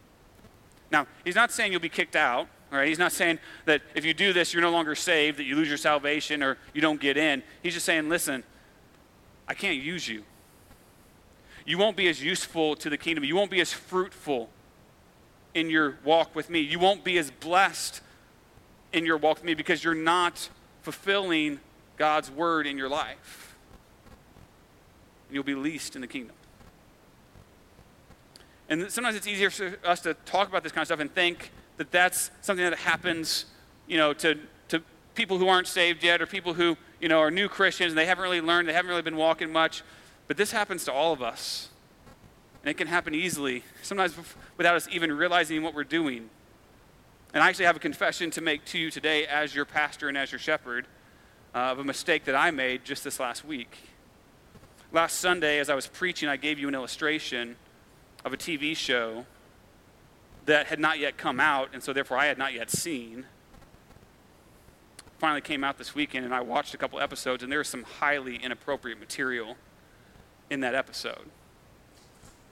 [0.91, 2.47] Now, he's not saying you'll be kicked out.
[2.71, 5.55] Right, he's not saying that if you do this, you're no longer saved, that you
[5.55, 7.41] lose your salvation or you don't get in.
[7.63, 8.43] He's just saying, listen,
[9.47, 10.23] I can't use you.
[11.65, 13.23] You won't be as useful to the kingdom.
[13.23, 14.51] You won't be as fruitful
[15.53, 16.59] in your walk with me.
[16.59, 18.01] You won't be as blessed
[18.93, 20.49] in your walk with me because you're not
[20.81, 21.59] fulfilling
[21.97, 23.55] God's word in your life.
[25.27, 26.35] And you'll be least in the kingdom.
[28.69, 31.51] And sometimes it's easier for us to talk about this kind of stuff and think
[31.77, 33.45] that that's something that happens,
[33.87, 34.81] you know, to, to
[35.15, 38.05] people who aren't saved yet or people who, you know, are new Christians and they
[38.05, 39.81] haven't really learned, they haven't really been walking much.
[40.27, 41.68] But this happens to all of us.
[42.63, 44.15] And it can happen easily, sometimes
[44.57, 46.29] without us even realizing what we're doing.
[47.33, 50.17] And I actually have a confession to make to you today as your pastor and
[50.17, 50.87] as your shepherd
[51.53, 53.77] uh, of a mistake that I made just this last week.
[54.91, 57.55] Last Sunday, as I was preaching, I gave you an illustration
[58.25, 59.25] of a TV show
[60.45, 63.25] that had not yet come out, and so therefore I had not yet seen.
[65.19, 67.83] Finally came out this weekend, and I watched a couple episodes, and there was some
[67.83, 69.55] highly inappropriate material
[70.49, 71.29] in that episode.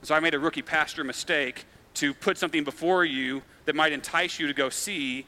[0.02, 4.40] So I made a rookie pastor mistake to put something before you that might entice
[4.40, 5.26] you to go see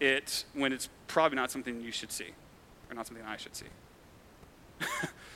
[0.00, 2.30] it when it's probably not something you should see,
[2.88, 3.66] or not something I should see.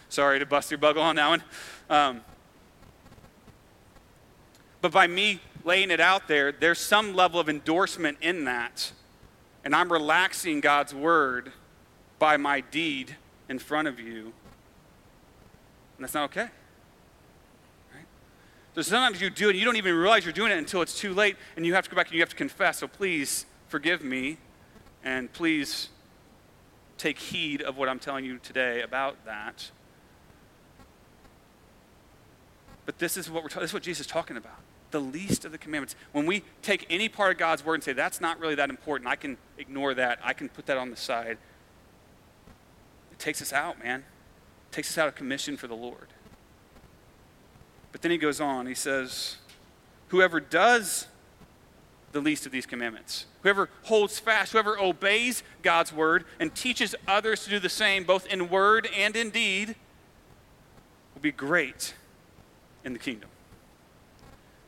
[0.08, 1.42] Sorry to bust your bubble on that one.
[1.90, 2.20] Um,
[4.80, 8.92] but by me laying it out there, there's some level of endorsement in that.
[9.64, 11.52] And I'm relaxing God's word
[12.18, 13.16] by my deed
[13.48, 14.32] in front of you.
[15.96, 16.48] And that's not okay.
[18.74, 20.98] So sometimes you do it and you don't even realize you're doing it until it's
[20.98, 22.78] too late and you have to go back and you have to confess.
[22.78, 24.38] So please forgive me
[25.04, 25.90] and please
[26.96, 29.70] take heed of what I'm telling you today about that.
[32.87, 34.58] But this is what we're this is what Jesus is talking about
[34.92, 35.96] the least of the commandments.
[36.12, 39.08] When we take any part of God's word and say, that's not really that important,
[39.08, 41.38] I can ignore that, I can put that on the side,
[43.11, 44.00] it takes us out, man.
[44.00, 46.08] It takes us out of commission for the Lord.
[47.92, 49.37] But then he goes on, he says,
[50.09, 51.07] Whoever does
[52.12, 57.44] the least of these commandments, whoever holds fast, whoever obeys God's word and teaches others
[57.44, 59.76] to do the same, both in word and in deed,
[61.14, 61.94] will be great
[62.85, 63.31] in the kingdom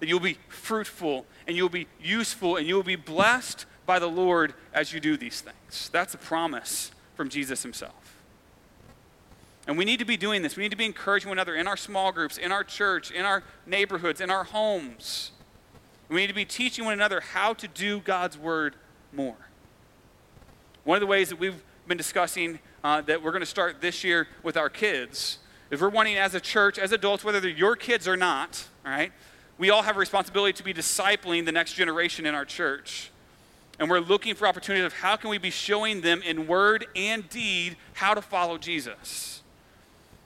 [0.05, 4.53] that you'll be fruitful and you'll be useful and you'll be blessed by the Lord
[4.75, 5.89] as you do these things.
[5.93, 8.04] That's a promise from Jesus himself.
[9.67, 10.57] And we need to be doing this.
[10.57, 13.25] We need to be encouraging one another in our small groups, in our church, in
[13.25, 15.31] our neighborhoods, in our homes.
[16.09, 18.77] We need to be teaching one another how to do God's word
[19.13, 19.37] more.
[20.85, 24.05] One of the ways that we've been discussing uh, that we're going to start this
[24.05, 25.39] year with our kids
[25.71, 28.93] is we're wanting as a church, as adults, whether they're your kids or not, all
[28.93, 29.13] right,
[29.57, 33.11] we all have a responsibility to be discipling the next generation in our church.
[33.79, 37.29] And we're looking for opportunities of how can we be showing them in word and
[37.29, 39.43] deed how to follow Jesus.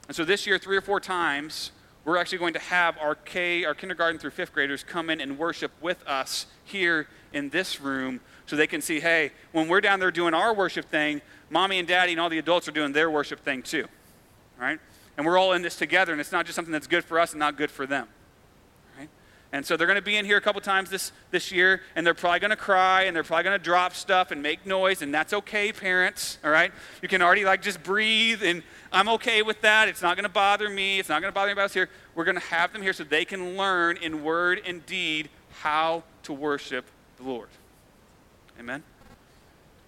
[0.09, 1.71] And so this year, three or four times,
[2.05, 5.39] we're actually going to have our K, our kindergarten through fifth graders come in and
[5.39, 10.01] worship with us here in this room so they can see, hey, when we're down
[10.01, 13.11] there doing our worship thing, mommy and daddy and all the adults are doing their
[13.11, 13.87] worship thing too.
[14.59, 14.81] Right?
[15.17, 17.33] And we're all in this together, and it's not just something that's good for us
[17.33, 18.09] and not good for them.
[19.51, 22.07] And so they're going to be in here a couple times this, this year, and
[22.07, 25.01] they're probably going to cry, and they're probably going to drop stuff and make noise,
[25.01, 26.71] and that's okay, parents, all right?
[27.01, 29.89] You can already, like, just breathe, and I'm okay with that.
[29.89, 30.99] It's not going to bother me.
[30.99, 31.89] It's not going to bother anybody else here.
[32.15, 35.31] We're going to have them here so they can learn in word and deed
[35.61, 36.85] how to worship
[37.17, 37.49] the Lord.
[38.61, 38.83] Amen?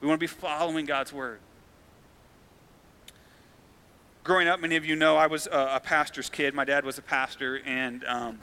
[0.01, 1.39] We want to be following God's word
[4.23, 6.55] growing up, many of you know I was a, a pastor's kid.
[6.55, 8.39] My dad was a pastor, and um,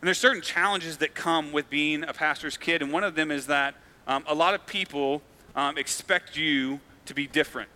[0.00, 3.30] and there's certain challenges that come with being a pastor's kid, and one of them
[3.30, 3.74] is that
[4.06, 5.22] um, a lot of people
[5.56, 7.68] um, expect you to be different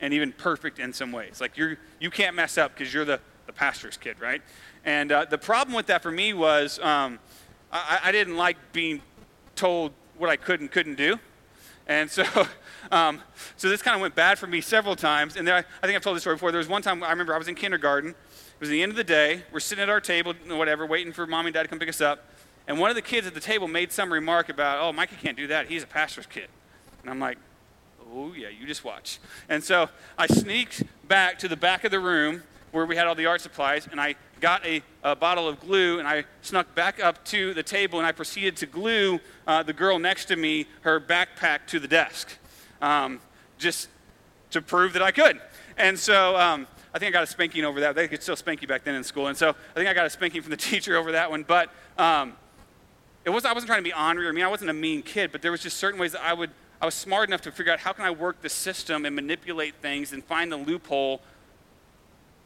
[0.00, 1.40] and even perfect in some ways.
[1.40, 4.42] Like you're you can't mess up because you're the the pastor's kid, right?
[4.84, 7.18] And uh, the problem with that for me was um,
[7.72, 9.00] I, I didn't like being
[9.54, 11.18] told what I could and couldn't do.
[11.86, 12.24] And so,
[12.92, 13.20] um,
[13.56, 15.36] so this kind of went bad for me several times.
[15.36, 16.52] And I think I've told this story before.
[16.52, 18.14] There was one time I remember I was in kindergarten.
[18.62, 19.42] It was the end of the day.
[19.50, 22.00] We're sitting at our table, whatever, waiting for mom and dad to come pick us
[22.00, 22.28] up.
[22.68, 25.36] And one of the kids at the table made some remark about, oh, Mikey can't
[25.36, 25.66] do that.
[25.66, 26.46] He's a pastor's kid.
[27.00, 27.38] And I'm like,
[28.14, 29.18] oh, yeah, you just watch.
[29.48, 33.16] And so I sneaked back to the back of the room where we had all
[33.16, 37.02] the art supplies, and I got a, a, bottle of glue and I snuck back
[37.02, 40.66] up to the table and I proceeded to glue uh, the girl next to me
[40.82, 42.38] her backpack to the desk,
[42.80, 43.18] um,
[43.58, 43.88] just
[44.52, 45.40] to prove that I could.
[45.76, 47.94] And so um, I think I got a spanking over that.
[47.94, 50.06] They could still spank you back then in school, and so I think I got
[50.06, 51.42] a spanking from the teacher over that one.
[51.42, 52.34] But um,
[53.24, 54.28] it was I wasn't trying to be ornery.
[54.28, 56.34] I mean, I wasn't a mean kid, but there was just certain ways that I
[56.34, 56.50] would.
[56.80, 59.76] I was smart enough to figure out how can I work the system and manipulate
[59.76, 61.22] things and find the loophole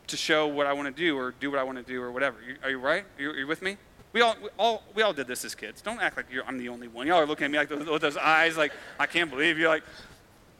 [0.08, 2.12] to show what I want to do or do what I want to do or
[2.12, 2.36] whatever.
[2.46, 3.04] You, are you right?
[3.18, 3.76] Are you, are you, with me?
[4.12, 5.80] We all, we all, we all did this as kids.
[5.80, 7.06] Don't act like I'm the only one.
[7.06, 9.68] Y'all are looking at me like with those eyes, like I can't believe you.
[9.68, 9.84] Like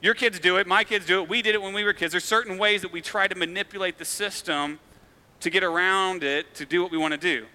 [0.06, 1.28] your kids do it, my kids do it.
[1.28, 2.12] We did it when we were kids.
[2.12, 4.78] There's certain ways that we try to manipulate the system
[5.40, 7.46] to get around it to do what we want to do.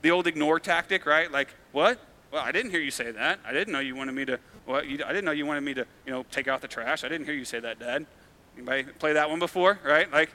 [0.00, 1.30] The old ignore tactic, right?
[1.30, 2.00] Like what?
[2.32, 3.40] Well, I didn't hear you say that.
[3.46, 4.40] I didn't know you wanted me to.
[4.66, 7.04] Well, you, I didn't know you wanted me to, you know, take out the trash.
[7.04, 8.06] I didn't hear you say that, Dad.
[8.56, 10.10] Anybody play that one before, right?
[10.10, 10.30] Like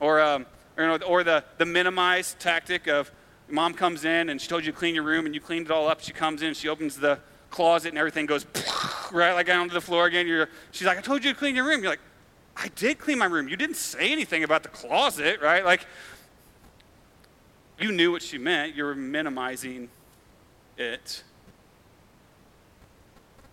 [0.00, 0.46] or, um,
[0.76, 3.12] or, you know, or the, the minimize tactic of
[3.48, 5.72] mom comes in and she told you to clean your room and you cleaned it
[5.72, 6.00] all up.
[6.00, 7.20] She comes in, she opens the
[7.52, 8.44] closet and everything goes
[9.12, 10.26] right like down onto the floor again.
[10.26, 11.82] You're, she's like, I told you to clean your room.
[11.82, 12.00] You're like,
[12.56, 13.48] I did clean my room.
[13.48, 15.64] You didn't say anything about the closet, right?
[15.64, 15.86] Like,
[17.78, 18.74] you knew what she meant.
[18.74, 19.88] You were minimizing
[20.76, 21.22] it.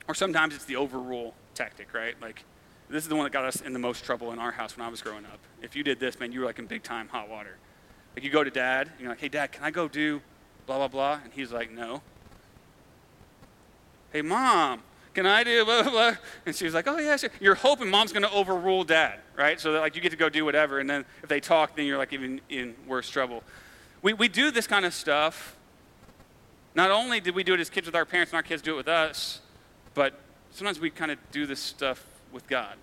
[0.08, 2.16] Or sometimes it's the overrule tactic, right?
[2.22, 2.44] Like,
[2.90, 4.86] this is the one that got us in the most trouble in our house when
[4.86, 5.40] I was growing up.
[5.62, 7.58] If you did this, man, you were like in big time hot water.
[8.16, 10.22] Like you go to dad, and you're like, hey, dad, can I go do
[10.66, 11.20] blah, blah, blah?
[11.24, 12.02] And he's like, no.
[14.12, 14.82] Hey, mom,
[15.14, 16.16] can I do blah, blah, blah?
[16.46, 17.30] And she was like, oh, yeah, sure.
[17.40, 19.60] You're hoping mom's going to overrule dad, right?
[19.60, 20.80] So that like you get to go do whatever.
[20.80, 23.44] And then if they talk, then you're like even in worse trouble.
[24.02, 25.56] We, we do this kind of stuff.
[26.76, 28.74] Not only did we do it as kids with our parents and our kids do
[28.74, 29.42] it with us,
[29.94, 30.20] but
[30.52, 32.76] sometimes we kind of do this stuff with God,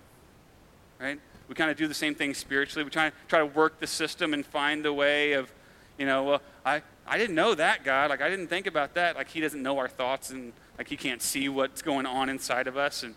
[1.00, 1.18] right?
[1.48, 2.84] We kind of do the same thing spiritually.
[2.84, 5.52] We try, try to work the system and find the way of,
[5.96, 8.10] you know, well, I, I didn't know that, God.
[8.10, 9.16] Like, I didn't think about that.
[9.16, 12.66] Like, He doesn't know our thoughts and, like, He can't see what's going on inside
[12.66, 13.14] of us and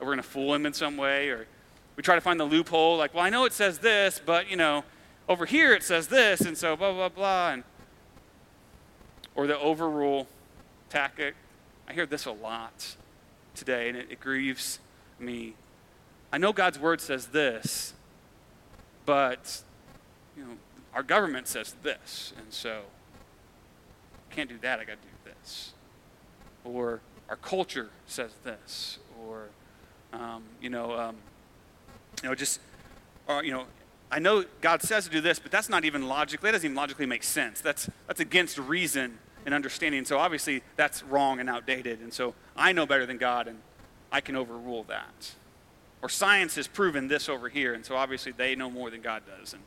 [0.00, 1.28] we're going to fool Him in some way.
[1.28, 1.46] Or
[1.96, 2.96] we try to find the loophole.
[2.96, 4.84] Like, well, I know it says this, but, you know,
[5.28, 7.50] over here it says this, and so blah, blah, blah.
[7.52, 7.64] And,
[9.34, 10.26] or the overrule
[10.90, 11.34] tactic.
[11.88, 12.96] I hear this a lot
[13.54, 14.78] today, and it, it grieves
[15.18, 15.54] me
[16.32, 17.92] I know God's word says this,
[19.04, 19.62] but
[20.34, 20.52] you know,
[20.94, 22.80] our government says this, and so
[24.30, 24.80] I can't do that.
[24.80, 25.71] I got to do this.
[26.64, 29.48] Or our culture says this, or
[30.12, 31.16] um, you know, um,
[32.22, 32.60] you know, just
[33.28, 33.64] or, you know,
[34.10, 36.48] I know God says to do this, but that's not even logically.
[36.48, 37.60] That doesn't even logically make sense.
[37.60, 40.04] That's that's against reason and understanding.
[40.04, 42.00] So obviously that's wrong and outdated.
[42.00, 43.58] And so I know better than God, and
[44.12, 45.32] I can overrule that
[46.02, 49.22] or science has proven this over here, and so obviously they know more than God
[49.24, 49.54] does.
[49.54, 49.62] And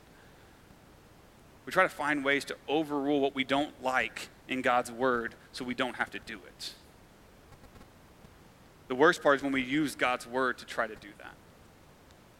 [1.65, 5.63] we try to find ways to overrule what we don't like in God's word so
[5.63, 6.73] we don't have to do it.
[8.87, 11.33] The worst part is when we use God's word to try to do that.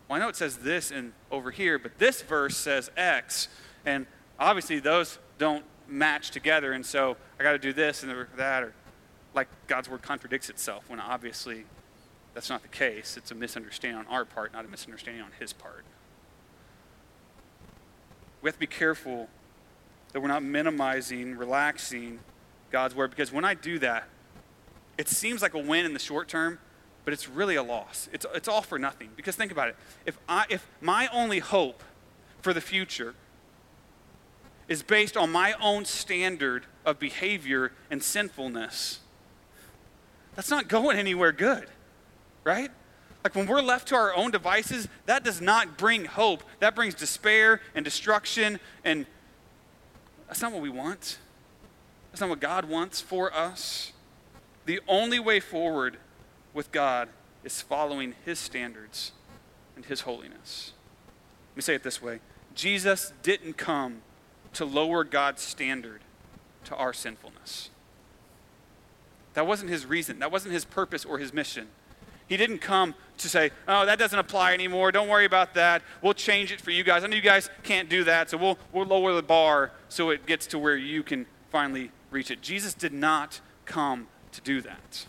[0.07, 3.47] Well, I know it says this and over here, but this verse says X,
[3.85, 4.05] and
[4.39, 8.73] obviously those don't match together, and so I got to do this and that, or
[9.33, 11.65] like God's word contradicts itself when obviously
[12.33, 13.17] that's not the case.
[13.17, 15.83] It's a misunderstanding on our part, not a misunderstanding on his part.
[18.41, 19.27] We have to be careful
[20.11, 22.19] that we're not minimizing, relaxing
[22.71, 24.07] God's word, because when I do that,
[24.97, 26.59] it seems like a win in the short term,
[27.03, 28.09] but it's really a loss.
[28.11, 29.09] It's, it's all for nothing.
[29.15, 29.75] Because think about it.
[30.05, 31.83] If, I, if my only hope
[32.41, 33.13] for the future
[34.67, 38.99] is based on my own standard of behavior and sinfulness,
[40.35, 41.67] that's not going anywhere good,
[42.43, 42.71] right?
[43.23, 46.43] Like when we're left to our own devices, that does not bring hope.
[46.59, 49.05] That brings despair and destruction, and
[50.27, 51.17] that's not what we want.
[52.11, 53.91] That's not what God wants for us.
[54.65, 55.97] The only way forward
[56.53, 57.09] with God
[57.43, 59.11] is following His standards
[59.75, 60.73] and His holiness.
[61.51, 62.19] Let me say it this way
[62.55, 64.01] Jesus didn't come
[64.53, 66.01] to lower God's standard
[66.65, 67.69] to our sinfulness.
[69.33, 70.19] That wasn't his reason.
[70.19, 71.67] That wasn't his purpose or his mission.
[72.27, 74.91] He didn't come to say, oh, that doesn't apply anymore.
[74.91, 75.83] Don't worry about that.
[76.01, 77.03] We'll change it for you guys.
[77.03, 80.25] I know you guys can't do that, so we'll, we'll lower the bar so it
[80.25, 82.41] gets to where you can finally reach it.
[82.41, 85.05] Jesus did not come to do that.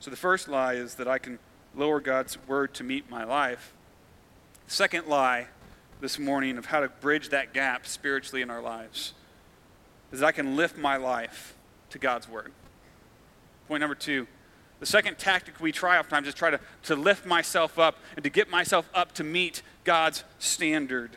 [0.00, 1.38] So the first lie is that I can
[1.74, 3.72] lower God's word to meet my life.
[4.66, 5.48] The second lie
[6.00, 9.12] this morning of how to bridge that gap spiritually in our lives
[10.10, 11.54] is that I can lift my life
[11.90, 12.52] to God's word.
[13.68, 14.26] Point number two.
[14.80, 18.30] The second tactic we try oftentimes is try to, to lift myself up and to
[18.30, 21.10] get myself up to meet God's standard,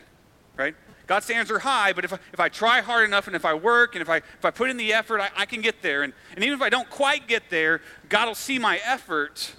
[0.58, 0.76] right?
[1.06, 3.54] God's standards are high, but if I, if I try hard enough and if I
[3.54, 6.04] work and if I, if I put in the effort, I, I can get there.
[6.04, 9.54] And, and even if I don't quite get there, God will see my effort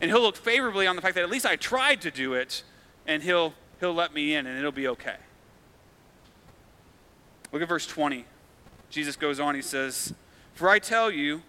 [0.00, 2.62] and He'll look favorably on the fact that at least I tried to do it
[3.06, 5.16] and He'll, he'll let me in and it'll be okay.
[7.50, 8.26] Look at verse 20.
[8.90, 10.12] Jesus goes on, He says,
[10.52, 11.42] For I tell you,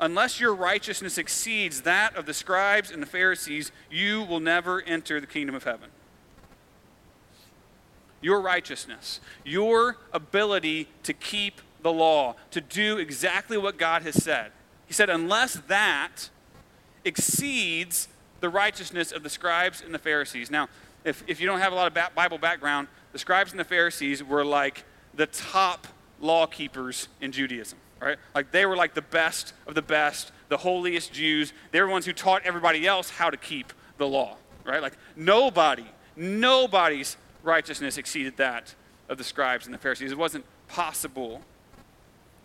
[0.00, 5.20] unless your righteousness exceeds that of the scribes and the Pharisees, you will never enter
[5.20, 5.90] the kingdom of heaven
[8.24, 14.50] your righteousness, your ability to keep the law, to do exactly what God has said.
[14.86, 16.30] He said, unless that
[17.04, 18.08] exceeds
[18.40, 20.50] the righteousness of the scribes and the Pharisees.
[20.50, 20.68] Now,
[21.04, 24.24] if, if you don't have a lot of Bible background, the scribes and the Pharisees
[24.24, 25.86] were like the top
[26.18, 28.16] law keepers in Judaism, right?
[28.34, 31.52] Like they were like the best of the best, the holiest Jews.
[31.72, 34.80] They were the ones who taught everybody else how to keep the law, right?
[34.80, 38.74] Like nobody, nobody's righteousness exceeded that
[39.08, 40.10] of the scribes and the Pharisees.
[40.10, 41.42] It wasn't possible.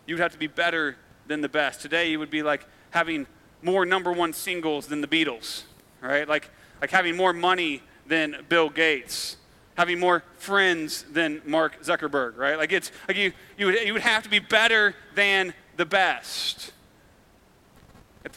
[0.06, 1.82] You would have to be better than the best.
[1.82, 3.26] Today, you would be like having
[3.62, 5.64] more number one singles than the Beatles,
[6.02, 6.28] right?
[6.28, 6.50] Like,
[6.82, 9.38] like having more money than Bill Gates,
[9.76, 12.58] having more friends than Mark Zuckerberg, right?
[12.58, 16.74] Like, it's like you, you, would, you would have to be better than the best.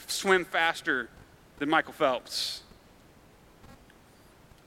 [0.07, 1.09] Swim faster
[1.59, 2.63] than Michael Phelps.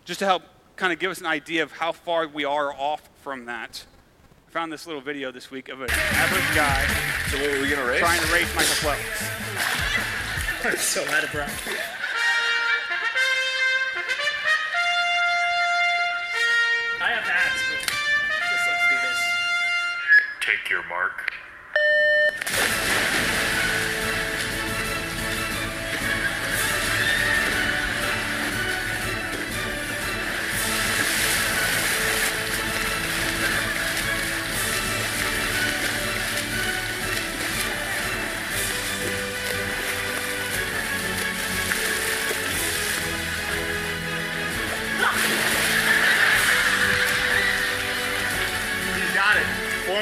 [0.04, 0.44] Just to help
[0.76, 3.86] kind of give us an idea of how far we are off from that.
[4.48, 6.86] I found this little video this week of an average guy.
[7.32, 8.00] So what are we gonna race?
[8.00, 10.66] Trying to race Michael Phelps.
[10.66, 11.68] I'm so out of breath.
[17.02, 19.20] I have hats, but just let's do this.
[20.42, 21.35] Take your mark.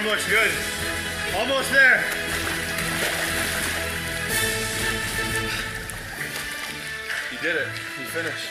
[0.03, 0.51] Form looks good.
[1.37, 2.03] Almost there.
[7.31, 7.67] You did it.
[7.99, 8.49] You finished.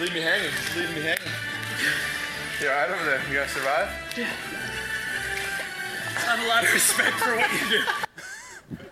[0.00, 0.50] Leave me hanging.
[0.50, 1.18] Just leave me hanging.
[2.60, 3.20] You're all right over there.
[3.28, 3.88] You gonna survive?
[4.16, 4.28] Yeah.
[6.14, 7.68] I have a lot of respect for what you
[8.78, 8.86] do.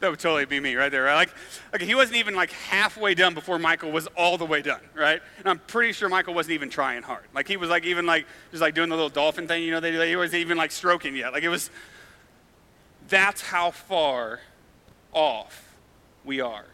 [0.00, 1.02] that would totally be me right there.
[1.02, 1.16] Right?
[1.16, 1.34] Like,
[1.74, 5.20] like he wasn't even like halfway done before Michael was all the way done, right?
[5.38, 7.24] And I'm pretty sure Michael wasn't even trying hard.
[7.34, 9.80] Like he was like even like just like doing the little dolphin thing, you know,
[9.80, 10.00] they do.
[10.02, 11.32] He wasn't even like stroking yet.
[11.32, 11.70] Like it was.
[13.08, 14.38] That's how far
[15.12, 15.74] off
[16.24, 16.66] we are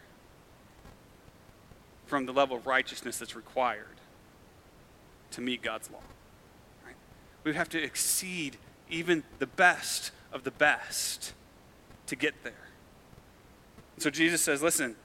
[2.05, 3.87] from the level of righteousness that's required
[5.31, 6.03] to meet God's law.
[6.85, 6.95] Right?
[7.43, 8.57] We have to exceed
[8.87, 11.33] even the best of the best
[12.05, 12.53] to get there.
[14.01, 14.95] So Jesus says, listen,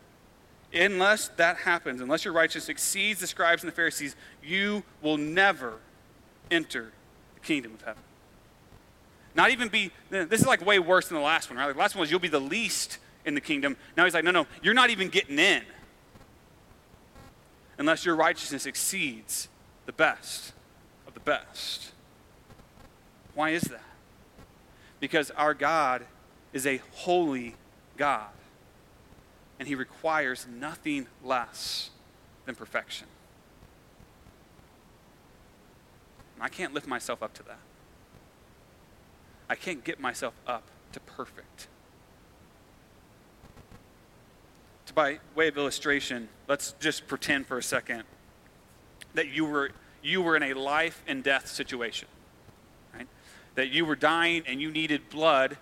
[0.72, 5.74] unless that happens, unless your righteousness exceeds the scribes and the Pharisees, you will never
[6.50, 6.92] enter
[7.34, 8.02] the kingdom of heaven.
[9.34, 11.70] Not even be, this is like way worse than the last one, right?
[11.70, 13.76] the last one was you'll be the least in the kingdom.
[13.98, 15.62] Now he's like, no, no, you're not even getting in
[17.76, 19.48] unless your righteousness exceeds
[19.84, 20.54] the best
[21.06, 21.92] of the best.
[23.34, 23.84] Why is that?
[25.00, 26.06] Because our God
[26.54, 27.56] is a holy
[27.98, 28.28] God
[29.58, 31.90] and he requires nothing less
[32.44, 33.06] than perfection.
[36.34, 37.58] And I can't lift myself up to that.
[39.48, 41.68] I can't get myself up to perfect.
[44.86, 48.04] To by way of illustration, let's just pretend for a second
[49.14, 49.70] that you were,
[50.02, 52.08] you were in a life and death situation.
[52.94, 53.08] Right?
[53.54, 55.56] That you were dying and you needed blood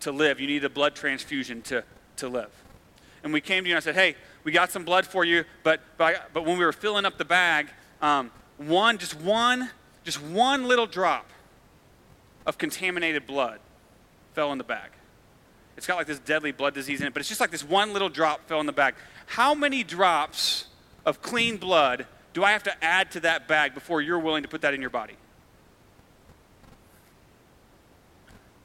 [0.00, 0.40] to live.
[0.40, 1.84] You needed a blood transfusion to,
[2.16, 2.61] to live.
[3.24, 5.44] And we came to you and I said, hey, we got some blood for you,
[5.62, 7.68] but, but, but when we were filling up the bag,
[8.00, 9.70] um, one, just one,
[10.04, 11.30] just one little drop
[12.46, 13.60] of contaminated blood
[14.34, 14.90] fell in the bag.
[15.76, 17.92] It's got like this deadly blood disease in it, but it's just like this one
[17.92, 18.94] little drop fell in the bag.
[19.26, 20.66] How many drops
[21.06, 24.48] of clean blood do I have to add to that bag before you're willing to
[24.48, 25.14] put that in your body?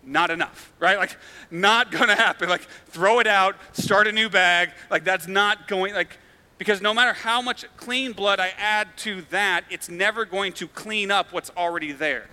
[0.07, 0.97] Not enough, right?
[0.97, 1.17] Like,
[1.51, 2.49] not gonna happen.
[2.49, 4.71] Like, throw it out, start a new bag.
[4.89, 6.17] Like, that's not going, like,
[6.57, 10.67] because no matter how much clean blood I add to that, it's never going to
[10.67, 12.29] clean up what's already there.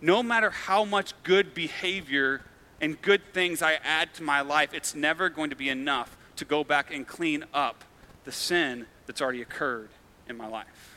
[0.00, 2.42] No matter how much good behavior
[2.80, 6.44] and good things I add to my life, it's never going to be enough to
[6.44, 7.84] go back and clean up
[8.24, 9.88] the sin that's already occurred
[10.28, 10.93] in my life.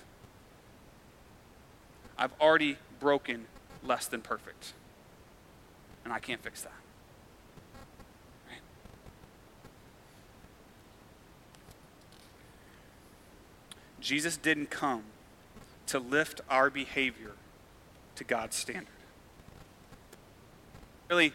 [2.18, 3.46] I've already broken
[3.84, 4.74] less than perfect.
[6.04, 6.72] And I can't fix that.
[8.50, 8.62] Right?
[14.00, 15.04] Jesus didn't come
[15.88, 17.34] to lift our behavior
[18.16, 18.88] to God's standard.
[21.10, 21.34] Really,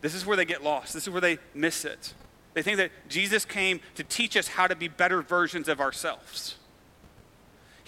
[0.00, 0.94] this is where they get lost.
[0.94, 2.14] This is where they miss it.
[2.54, 6.56] They think that Jesus came to teach us how to be better versions of ourselves.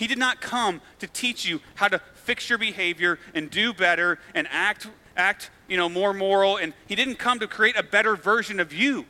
[0.03, 4.19] He did not come to teach you how to fix your behavior and do better
[4.35, 6.57] and act, act you know, more moral.
[6.57, 9.07] And he didn't come to create a better version of you.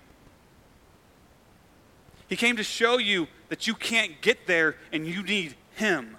[2.29, 6.19] He came to show you that you can't get there and you need him.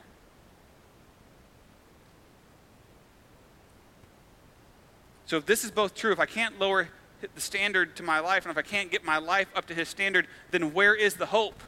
[5.28, 6.90] So if this is both true, if I can't lower
[7.22, 9.88] the standard to my life and if I can't get my life up to his
[9.88, 11.62] standard, then where is the hope?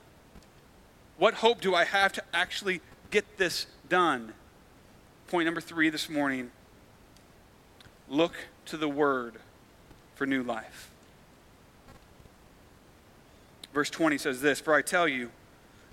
[1.18, 2.82] What hope do I have to actually
[3.16, 4.34] get this done?
[5.30, 6.52] Point number three this morning
[8.10, 8.34] look
[8.66, 9.36] to the Word
[10.16, 10.92] for new life.
[13.74, 15.32] Verse 20 says this For I tell you,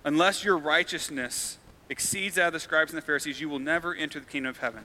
[0.05, 1.59] unless your righteousness
[1.89, 4.59] exceeds that of the scribes and the Pharisees, you will never enter the kingdom of
[4.59, 4.83] heaven.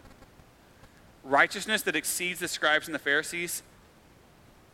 [1.24, 3.64] Righteousness that exceeds the scribes and the Pharisees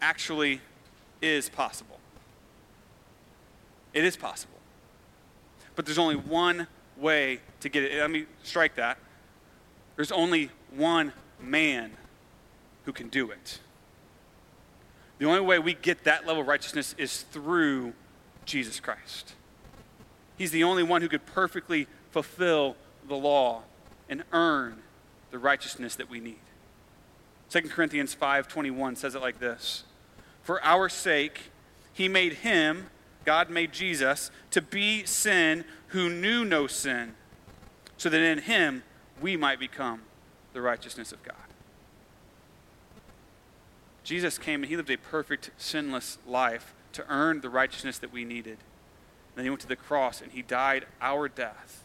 [0.01, 0.59] actually
[1.21, 2.01] is possible.
[3.93, 4.59] It is possible.
[5.77, 7.99] But there's only one way to get it.
[7.99, 8.97] Let me strike that.
[9.95, 11.91] There's only one man
[12.85, 13.59] who can do it.
[15.19, 17.93] The only way we get that level of righteousness is through
[18.45, 19.33] Jesus Christ.
[20.37, 22.75] He's the only one who could perfectly fulfill
[23.07, 23.61] the law
[24.09, 24.81] and earn
[25.31, 26.39] the righteousness that we need.
[27.49, 29.83] 2 Corinthians 5:21 says it like this.
[30.41, 31.51] For our sake
[31.93, 32.89] he made him
[33.25, 37.15] God made Jesus to be sin who knew no sin,
[37.97, 38.83] so that in him
[39.21, 40.01] we might become
[40.53, 41.35] the righteousness of God.
[44.03, 48.25] Jesus came and he lived a perfect, sinless life to earn the righteousness that we
[48.25, 48.57] needed.
[48.57, 51.83] And then he went to the cross and he died our death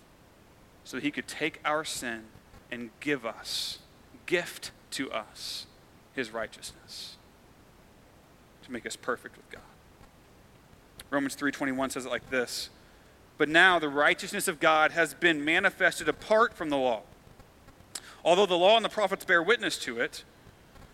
[0.84, 2.24] so that he could take our sin
[2.70, 3.78] and give us,
[4.26, 5.66] gift to us,
[6.14, 7.16] his righteousness
[8.64, 9.62] to make us perfect with God.
[11.10, 12.70] Romans 3:21 says it like this.
[13.36, 17.02] But now the righteousness of God has been manifested apart from the law.
[18.24, 20.24] Although the law and the prophets bear witness to it,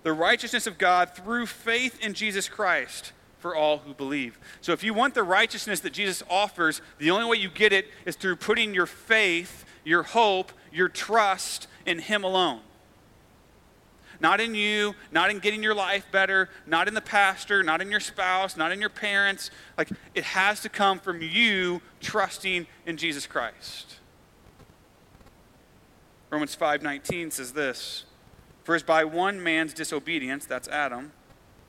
[0.03, 4.39] the righteousness of God through faith in Jesus Christ for all who believe.
[4.61, 7.89] So if you want the righteousness that Jesus offers, the only way you get it
[8.05, 12.61] is through putting your faith, your hope, your trust in Him alone.
[14.21, 17.91] Not in you, not in getting your life better, not in the pastor, not in
[17.91, 19.51] your spouse, not in your parents.
[19.77, 23.97] Like, it has to come from you trusting in Jesus Christ.
[26.31, 28.05] Romans 5:19 says this,
[28.65, 31.13] "For as by one man's disobedience, that's Adam,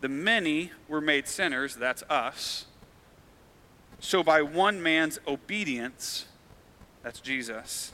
[0.01, 2.65] the many were made sinners, that's us.
[3.99, 6.25] So by one man's obedience,
[7.03, 7.91] that's Jesus,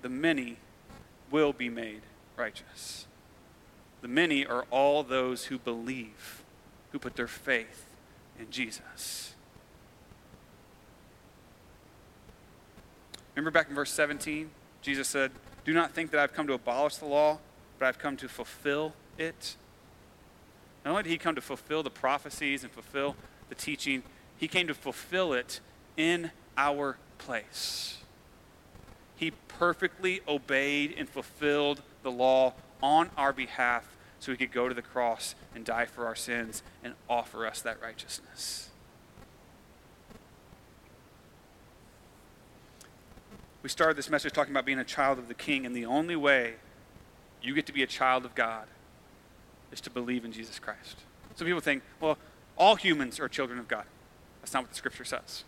[0.00, 0.58] the many
[1.30, 2.02] will be made
[2.36, 3.06] righteous."
[4.02, 6.42] The many are all those who believe,
[6.90, 7.86] who put their faith
[8.38, 9.34] in Jesus.
[13.34, 14.50] Remember back in verse 17,
[14.82, 15.30] Jesus said,
[15.64, 17.38] Do not think that I've come to abolish the law,
[17.78, 19.56] but I've come to fulfill it.
[20.84, 23.14] Not only did he come to fulfill the prophecies and fulfill
[23.48, 24.02] the teaching,
[24.36, 25.60] he came to fulfill it
[25.96, 27.98] in our place.
[29.16, 33.91] He perfectly obeyed and fulfilled the law on our behalf
[34.22, 37.60] so he could go to the cross and die for our sins and offer us
[37.62, 38.70] that righteousness.
[43.64, 46.14] We started this message talking about being a child of the King, and the only
[46.14, 46.54] way
[47.42, 48.68] you get to be a child of God
[49.72, 50.98] is to believe in Jesus Christ.
[51.34, 52.16] Some people think, well,
[52.56, 53.86] all humans are children of God.
[54.40, 55.42] That's not what the scripture says.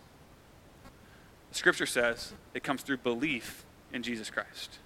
[1.49, 3.63] The scripture says it comes through belief
[3.93, 4.79] in Jesus Christ.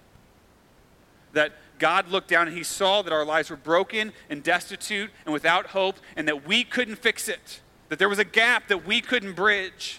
[1.32, 5.32] That God looked down and he saw that our lives were broken and destitute and
[5.32, 7.60] without hope, and that we couldn't fix it.
[7.88, 9.98] That there was a gap that we couldn't bridge.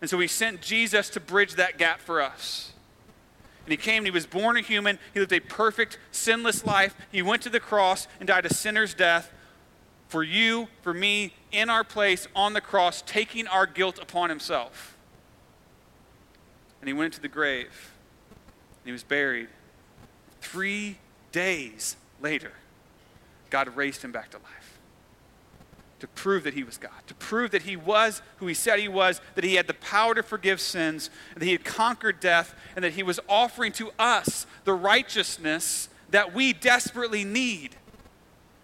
[0.00, 2.72] And so he sent Jesus to bridge that gap for us.
[3.66, 4.98] And he came and he was born a human.
[5.12, 6.94] He lived a perfect, sinless life.
[7.10, 9.32] He went to the cross and died a sinner's death
[10.08, 14.96] for you, for me, in our place on the cross, taking our guilt upon himself.
[16.80, 17.92] And he went into the grave.
[18.30, 19.48] And he was buried.
[20.40, 20.98] Three
[21.32, 22.52] days later,
[23.50, 24.60] God raised him back to life
[26.00, 28.88] to prove that he was God, to prove that he was who he said he
[28.88, 32.84] was, that he had the power to forgive sins, that he had conquered death, and
[32.84, 37.76] that he was offering to us the righteousness that we desperately need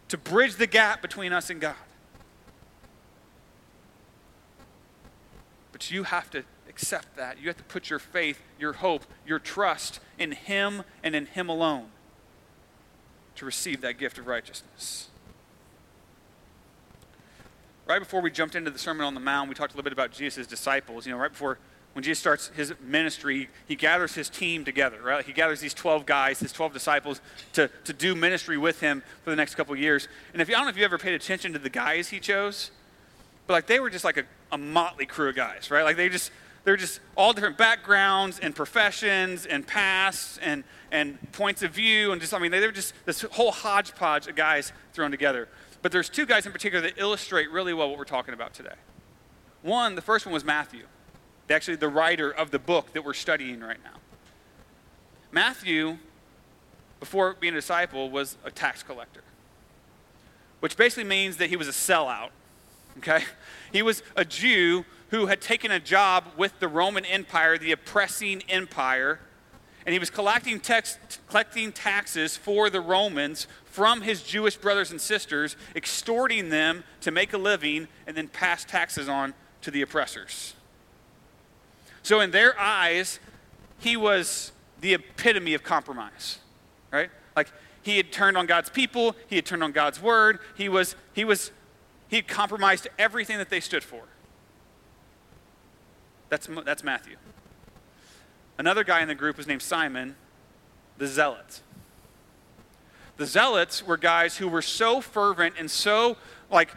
[0.08, 1.74] to bridge the gap between us and God.
[5.72, 6.42] But you have to
[6.76, 7.40] accept that.
[7.40, 11.48] You have to put your faith, your hope, your trust in him and in him
[11.48, 11.88] alone
[13.36, 15.08] to receive that gift of righteousness
[17.86, 19.92] right before we jumped into the Sermon on the Mount, we talked a little bit
[19.92, 21.06] about Jesus' disciples.
[21.06, 21.58] You know, right before
[21.92, 25.24] when Jesus starts his ministry, he gathers his team together, right?
[25.24, 27.22] He gathers these 12 guys, his 12 disciples,
[27.54, 30.06] to, to do ministry with him for the next couple years.
[30.34, 32.20] And if you, I don't know if you ever paid attention to the guys he
[32.20, 32.70] chose,
[33.46, 35.84] but like they were just like a, a motley crew of guys, right?
[35.84, 36.30] Like they just,
[36.66, 42.10] they're just all different backgrounds and professions and pasts and, and points of view.
[42.10, 45.48] And just, I mean, they're just this whole hodgepodge of guys thrown together.
[45.80, 48.74] But there's two guys in particular that illustrate really well what we're talking about today.
[49.62, 50.86] One, the first one was Matthew,
[51.48, 54.00] actually the writer of the book that we're studying right now.
[55.30, 55.98] Matthew,
[56.98, 59.22] before being a disciple, was a tax collector,
[60.58, 62.30] which basically means that he was a sellout.
[62.98, 63.22] Okay?
[63.72, 64.84] He was a Jew
[65.16, 69.18] who had taken a job with the Roman Empire, the oppressing empire,
[69.86, 70.60] and he was collecting,
[71.28, 77.32] collecting taxes for the Romans from his Jewish brothers and sisters, extorting them to make
[77.32, 80.54] a living and then pass taxes on to the oppressors.
[82.02, 83.18] So, in their eyes,
[83.78, 84.52] he was
[84.82, 86.40] the epitome of compromise,
[86.92, 87.08] right?
[87.34, 87.50] Like,
[87.82, 91.24] he had turned on God's people, he had turned on God's word, he was, he
[91.24, 91.52] was,
[92.08, 94.02] he had compromised everything that they stood for.
[96.28, 97.16] That's, that's Matthew.
[98.58, 100.16] Another guy in the group was named Simon,
[100.98, 101.60] the Zealot.
[103.16, 106.16] The Zealots were guys who were so fervent and so
[106.50, 106.70] like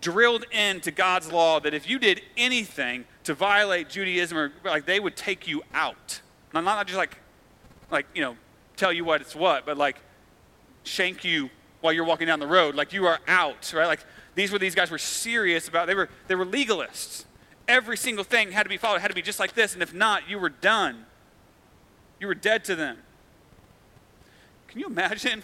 [0.00, 5.00] drilled into God's law that if you did anything to violate Judaism or like they
[5.00, 6.20] would take you out.
[6.52, 7.18] Not, not just like
[7.90, 8.36] like, you know,
[8.76, 9.98] tell you what it's what, but like
[10.84, 12.74] shank you while you're walking down the road.
[12.74, 13.86] Like you are out, right?
[13.86, 14.00] Like
[14.34, 17.24] these were these guys were serious about they were they were legalists.
[17.66, 19.94] Every single thing had to be followed, had to be just like this, and if
[19.94, 21.06] not, you were done.
[22.20, 22.98] You were dead to them.
[24.68, 25.42] Can you imagine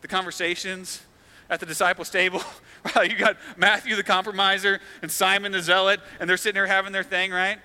[0.00, 1.02] the conversations
[1.48, 2.42] at the disciples' table?
[3.02, 7.02] you got Matthew the compromiser and Simon the zealot, and they're sitting there having their
[7.02, 7.58] thing, right?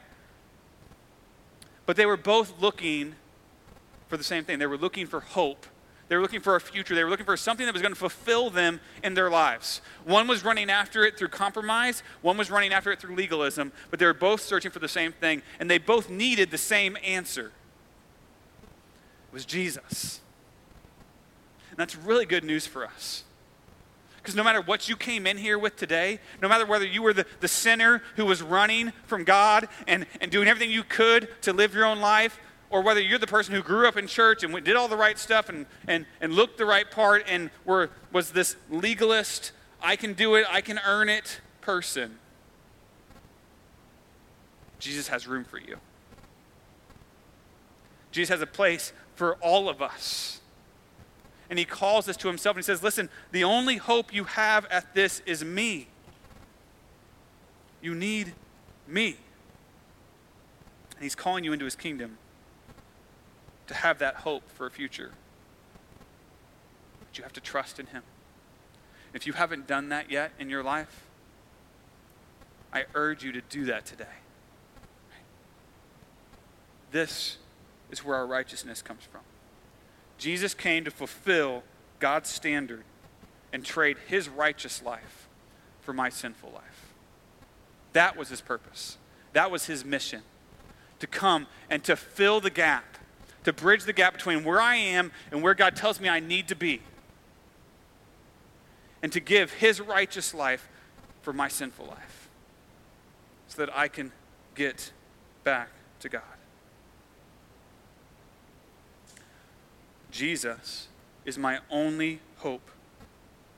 [1.86, 3.16] But they were both looking
[4.08, 4.60] for the same thing.
[4.60, 5.66] They were looking for hope.
[6.08, 6.94] They were looking for a future.
[6.94, 9.82] They were looking for something that was going to fulfill them in their lives.
[10.04, 14.00] One was running after it through compromise, one was running after it through legalism, but
[14.00, 17.48] they were both searching for the same thing, and they both needed the same answer
[17.48, 20.22] It was Jesus.
[21.72, 23.24] And that's really good news for us.
[24.18, 27.14] Because no matter what you came in here with today, no matter whether you were
[27.14, 31.54] the, the sinner who was running from God and, and doing everything you could to
[31.54, 32.40] live your own life,
[32.76, 35.18] or whether you're the person who grew up in church and did all the right
[35.18, 40.12] stuff and, and, and looked the right part and were, was this legalist, I can
[40.12, 42.20] do it, I can earn it person,
[44.78, 45.78] Jesus has room for you.
[48.12, 50.42] Jesus has a place for all of us.
[51.50, 54.66] And he calls us to himself and he says, Listen, the only hope you have
[54.66, 55.88] at this is me.
[57.82, 58.34] You need
[58.86, 59.16] me.
[60.96, 62.18] And he's calling you into his kingdom
[63.68, 65.12] to have that hope for a future.
[67.00, 68.04] But you have to trust in him.
[69.14, 71.04] If you haven't done that yet in your life,
[72.74, 74.06] I urge you to do that today.
[76.92, 77.38] This
[77.92, 79.22] is where our righteousness comes from.
[80.18, 81.64] Jesus came to fulfill
[82.00, 82.84] God's standard
[83.52, 85.28] and trade his righteous life
[85.82, 86.94] for my sinful life.
[87.94, 88.98] That was his purpose.
[89.34, 90.22] That was his mission
[91.00, 92.95] to come and to fill the gap,
[93.46, 96.48] to bridge the gap between where I am and where God tells me I need
[96.50, 96.82] to be,
[99.02, 100.68] and to give his righteous life
[101.22, 102.28] for my sinful life
[103.48, 104.12] so that I can
[104.56, 104.92] get
[105.44, 105.70] back
[106.00, 106.22] to God.
[110.12, 110.88] Jesus
[111.24, 112.70] is my only hope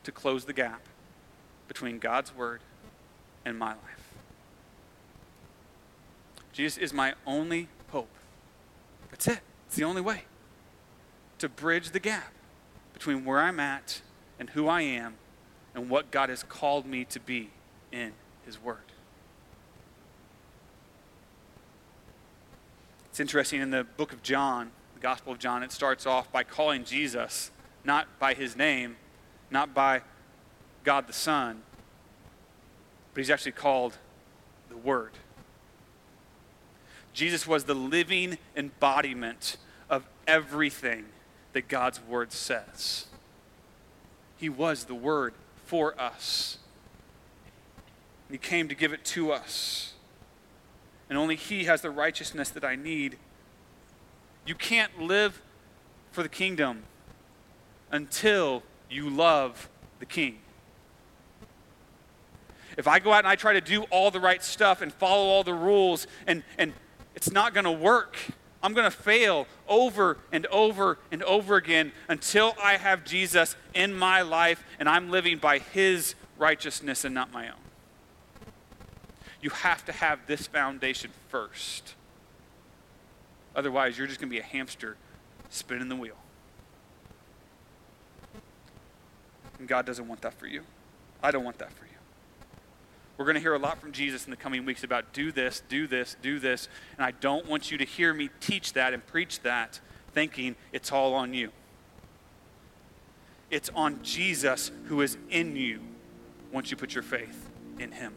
[0.04, 0.82] to close the gap
[1.68, 2.62] between God's word
[3.46, 4.14] and my life.
[6.52, 8.10] Jesus is my only hope.
[9.12, 9.40] That's it.
[9.68, 10.24] It's the only way
[11.38, 12.34] to bridge the gap
[12.94, 14.02] between where I'm at
[14.40, 15.16] and who I am
[15.76, 17.52] and what God has called me to be
[17.92, 18.14] in
[18.46, 18.78] His Word.
[23.10, 26.44] It's interesting in the book of John, the Gospel of John, it starts off by
[26.44, 27.52] calling Jesus
[27.84, 28.98] not by his name,
[29.50, 30.02] not by
[30.84, 31.64] God the Son,
[33.14, 33.98] but he's actually called
[34.70, 35.14] the Word.
[37.18, 39.58] Jesus was the living embodiment
[39.90, 41.06] of everything
[41.54, 43.08] that God's Word says.
[44.38, 45.34] He was the Word
[45.66, 46.60] for us.
[48.30, 49.94] He came to give it to us.
[51.10, 53.18] And only He has the righteousness that I need.
[54.46, 55.42] You can't live
[56.12, 56.84] for the kingdom
[57.92, 58.62] until
[58.92, 60.38] you love the King.
[62.78, 65.30] If I go out and I try to do all the right stuff and follow
[65.30, 66.74] all the rules, and, and
[67.18, 68.16] it's not going to work,
[68.62, 73.96] I'm going to fail over and over and over again until I have Jesus in
[73.96, 77.56] my life and I'm living by His righteousness and not my own.
[79.42, 81.96] You have to have this foundation first.
[83.56, 84.96] Otherwise, you're just going to be a hamster
[85.50, 86.18] spinning the wheel.
[89.58, 90.62] And God doesn't want that for you.
[91.24, 91.97] I don't want that for you.
[93.18, 95.64] We're going to hear a lot from Jesus in the coming weeks about do this,
[95.68, 96.70] do this, do this.
[96.98, 99.80] And I don't want you to hear me teach that and preach that
[100.14, 101.52] thinking it's all on you.
[103.50, 105.80] It's on Jesus who is in you
[106.52, 107.50] once you put your faith
[107.80, 108.14] in Him.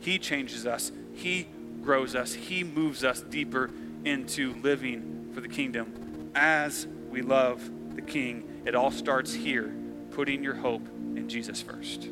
[0.00, 1.48] He changes us, He
[1.82, 3.70] grows us, He moves us deeper
[4.04, 8.62] into living for the kingdom as we love the King.
[8.66, 9.74] It all starts here,
[10.12, 12.08] putting your hope in Jesus first.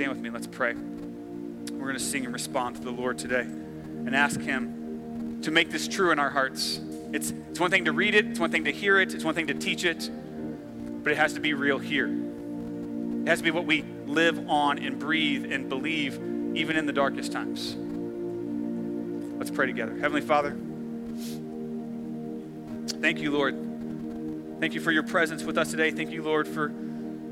[0.00, 0.72] Stand with me, let's pray.
[0.72, 5.70] We're going to sing and respond to the Lord today and ask Him to make
[5.70, 6.80] this true in our hearts.
[7.12, 9.34] It's, it's one thing to read it, it's one thing to hear it, it's one
[9.34, 10.08] thing to teach it,
[11.04, 12.06] but it has to be real here.
[12.06, 16.14] It has to be what we live on and breathe and believe,
[16.56, 17.76] even in the darkest times.
[19.36, 19.92] Let's pray together.
[19.92, 20.56] Heavenly Father,
[23.02, 23.54] thank you, Lord.
[24.60, 25.90] Thank you for your presence with us today.
[25.90, 26.72] Thank you, Lord, for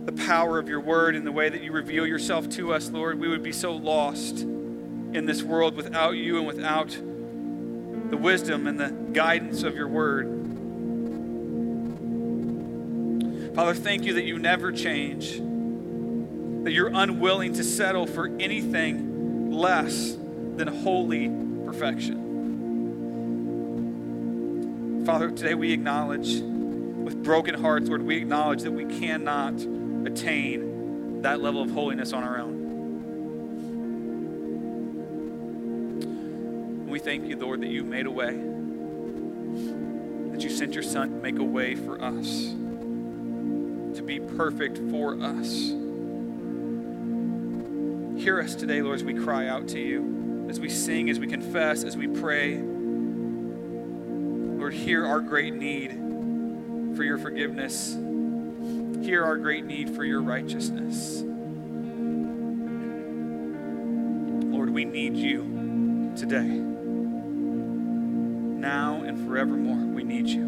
[0.08, 3.20] the power of your word and the way that you reveal yourself to us, Lord.
[3.20, 8.80] We would be so lost in this world without you and without the wisdom and
[8.80, 10.24] the guidance of your word.
[13.54, 15.32] Father, thank you that you never change,
[16.64, 20.16] that you're unwilling to settle for anything less
[20.56, 21.28] than holy
[21.66, 22.24] perfection.
[25.04, 29.60] Father, today we acknowledge with broken hearts, Lord, we acknowledge that we cannot
[30.08, 32.54] attain that level of holiness on our own.
[36.82, 38.34] And we thank you, Lord, that you made a way,
[40.32, 42.54] that you sent your Son to make a way for us,
[43.96, 45.74] to be perfect for us.
[48.22, 51.26] Hear us today, Lord, as we cry out to you, as we sing, as we
[51.26, 52.58] confess, as we pray.
[54.58, 55.92] Lord, hear our great need
[56.96, 57.96] for your forgiveness
[59.08, 61.22] hear our great need for your righteousness.
[64.52, 66.42] Lord, we need you today.
[68.60, 70.44] Now and forevermore, we need you.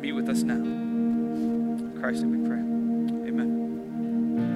[0.00, 0.54] Meet with us now.
[0.54, 2.67] In Christ, we pray.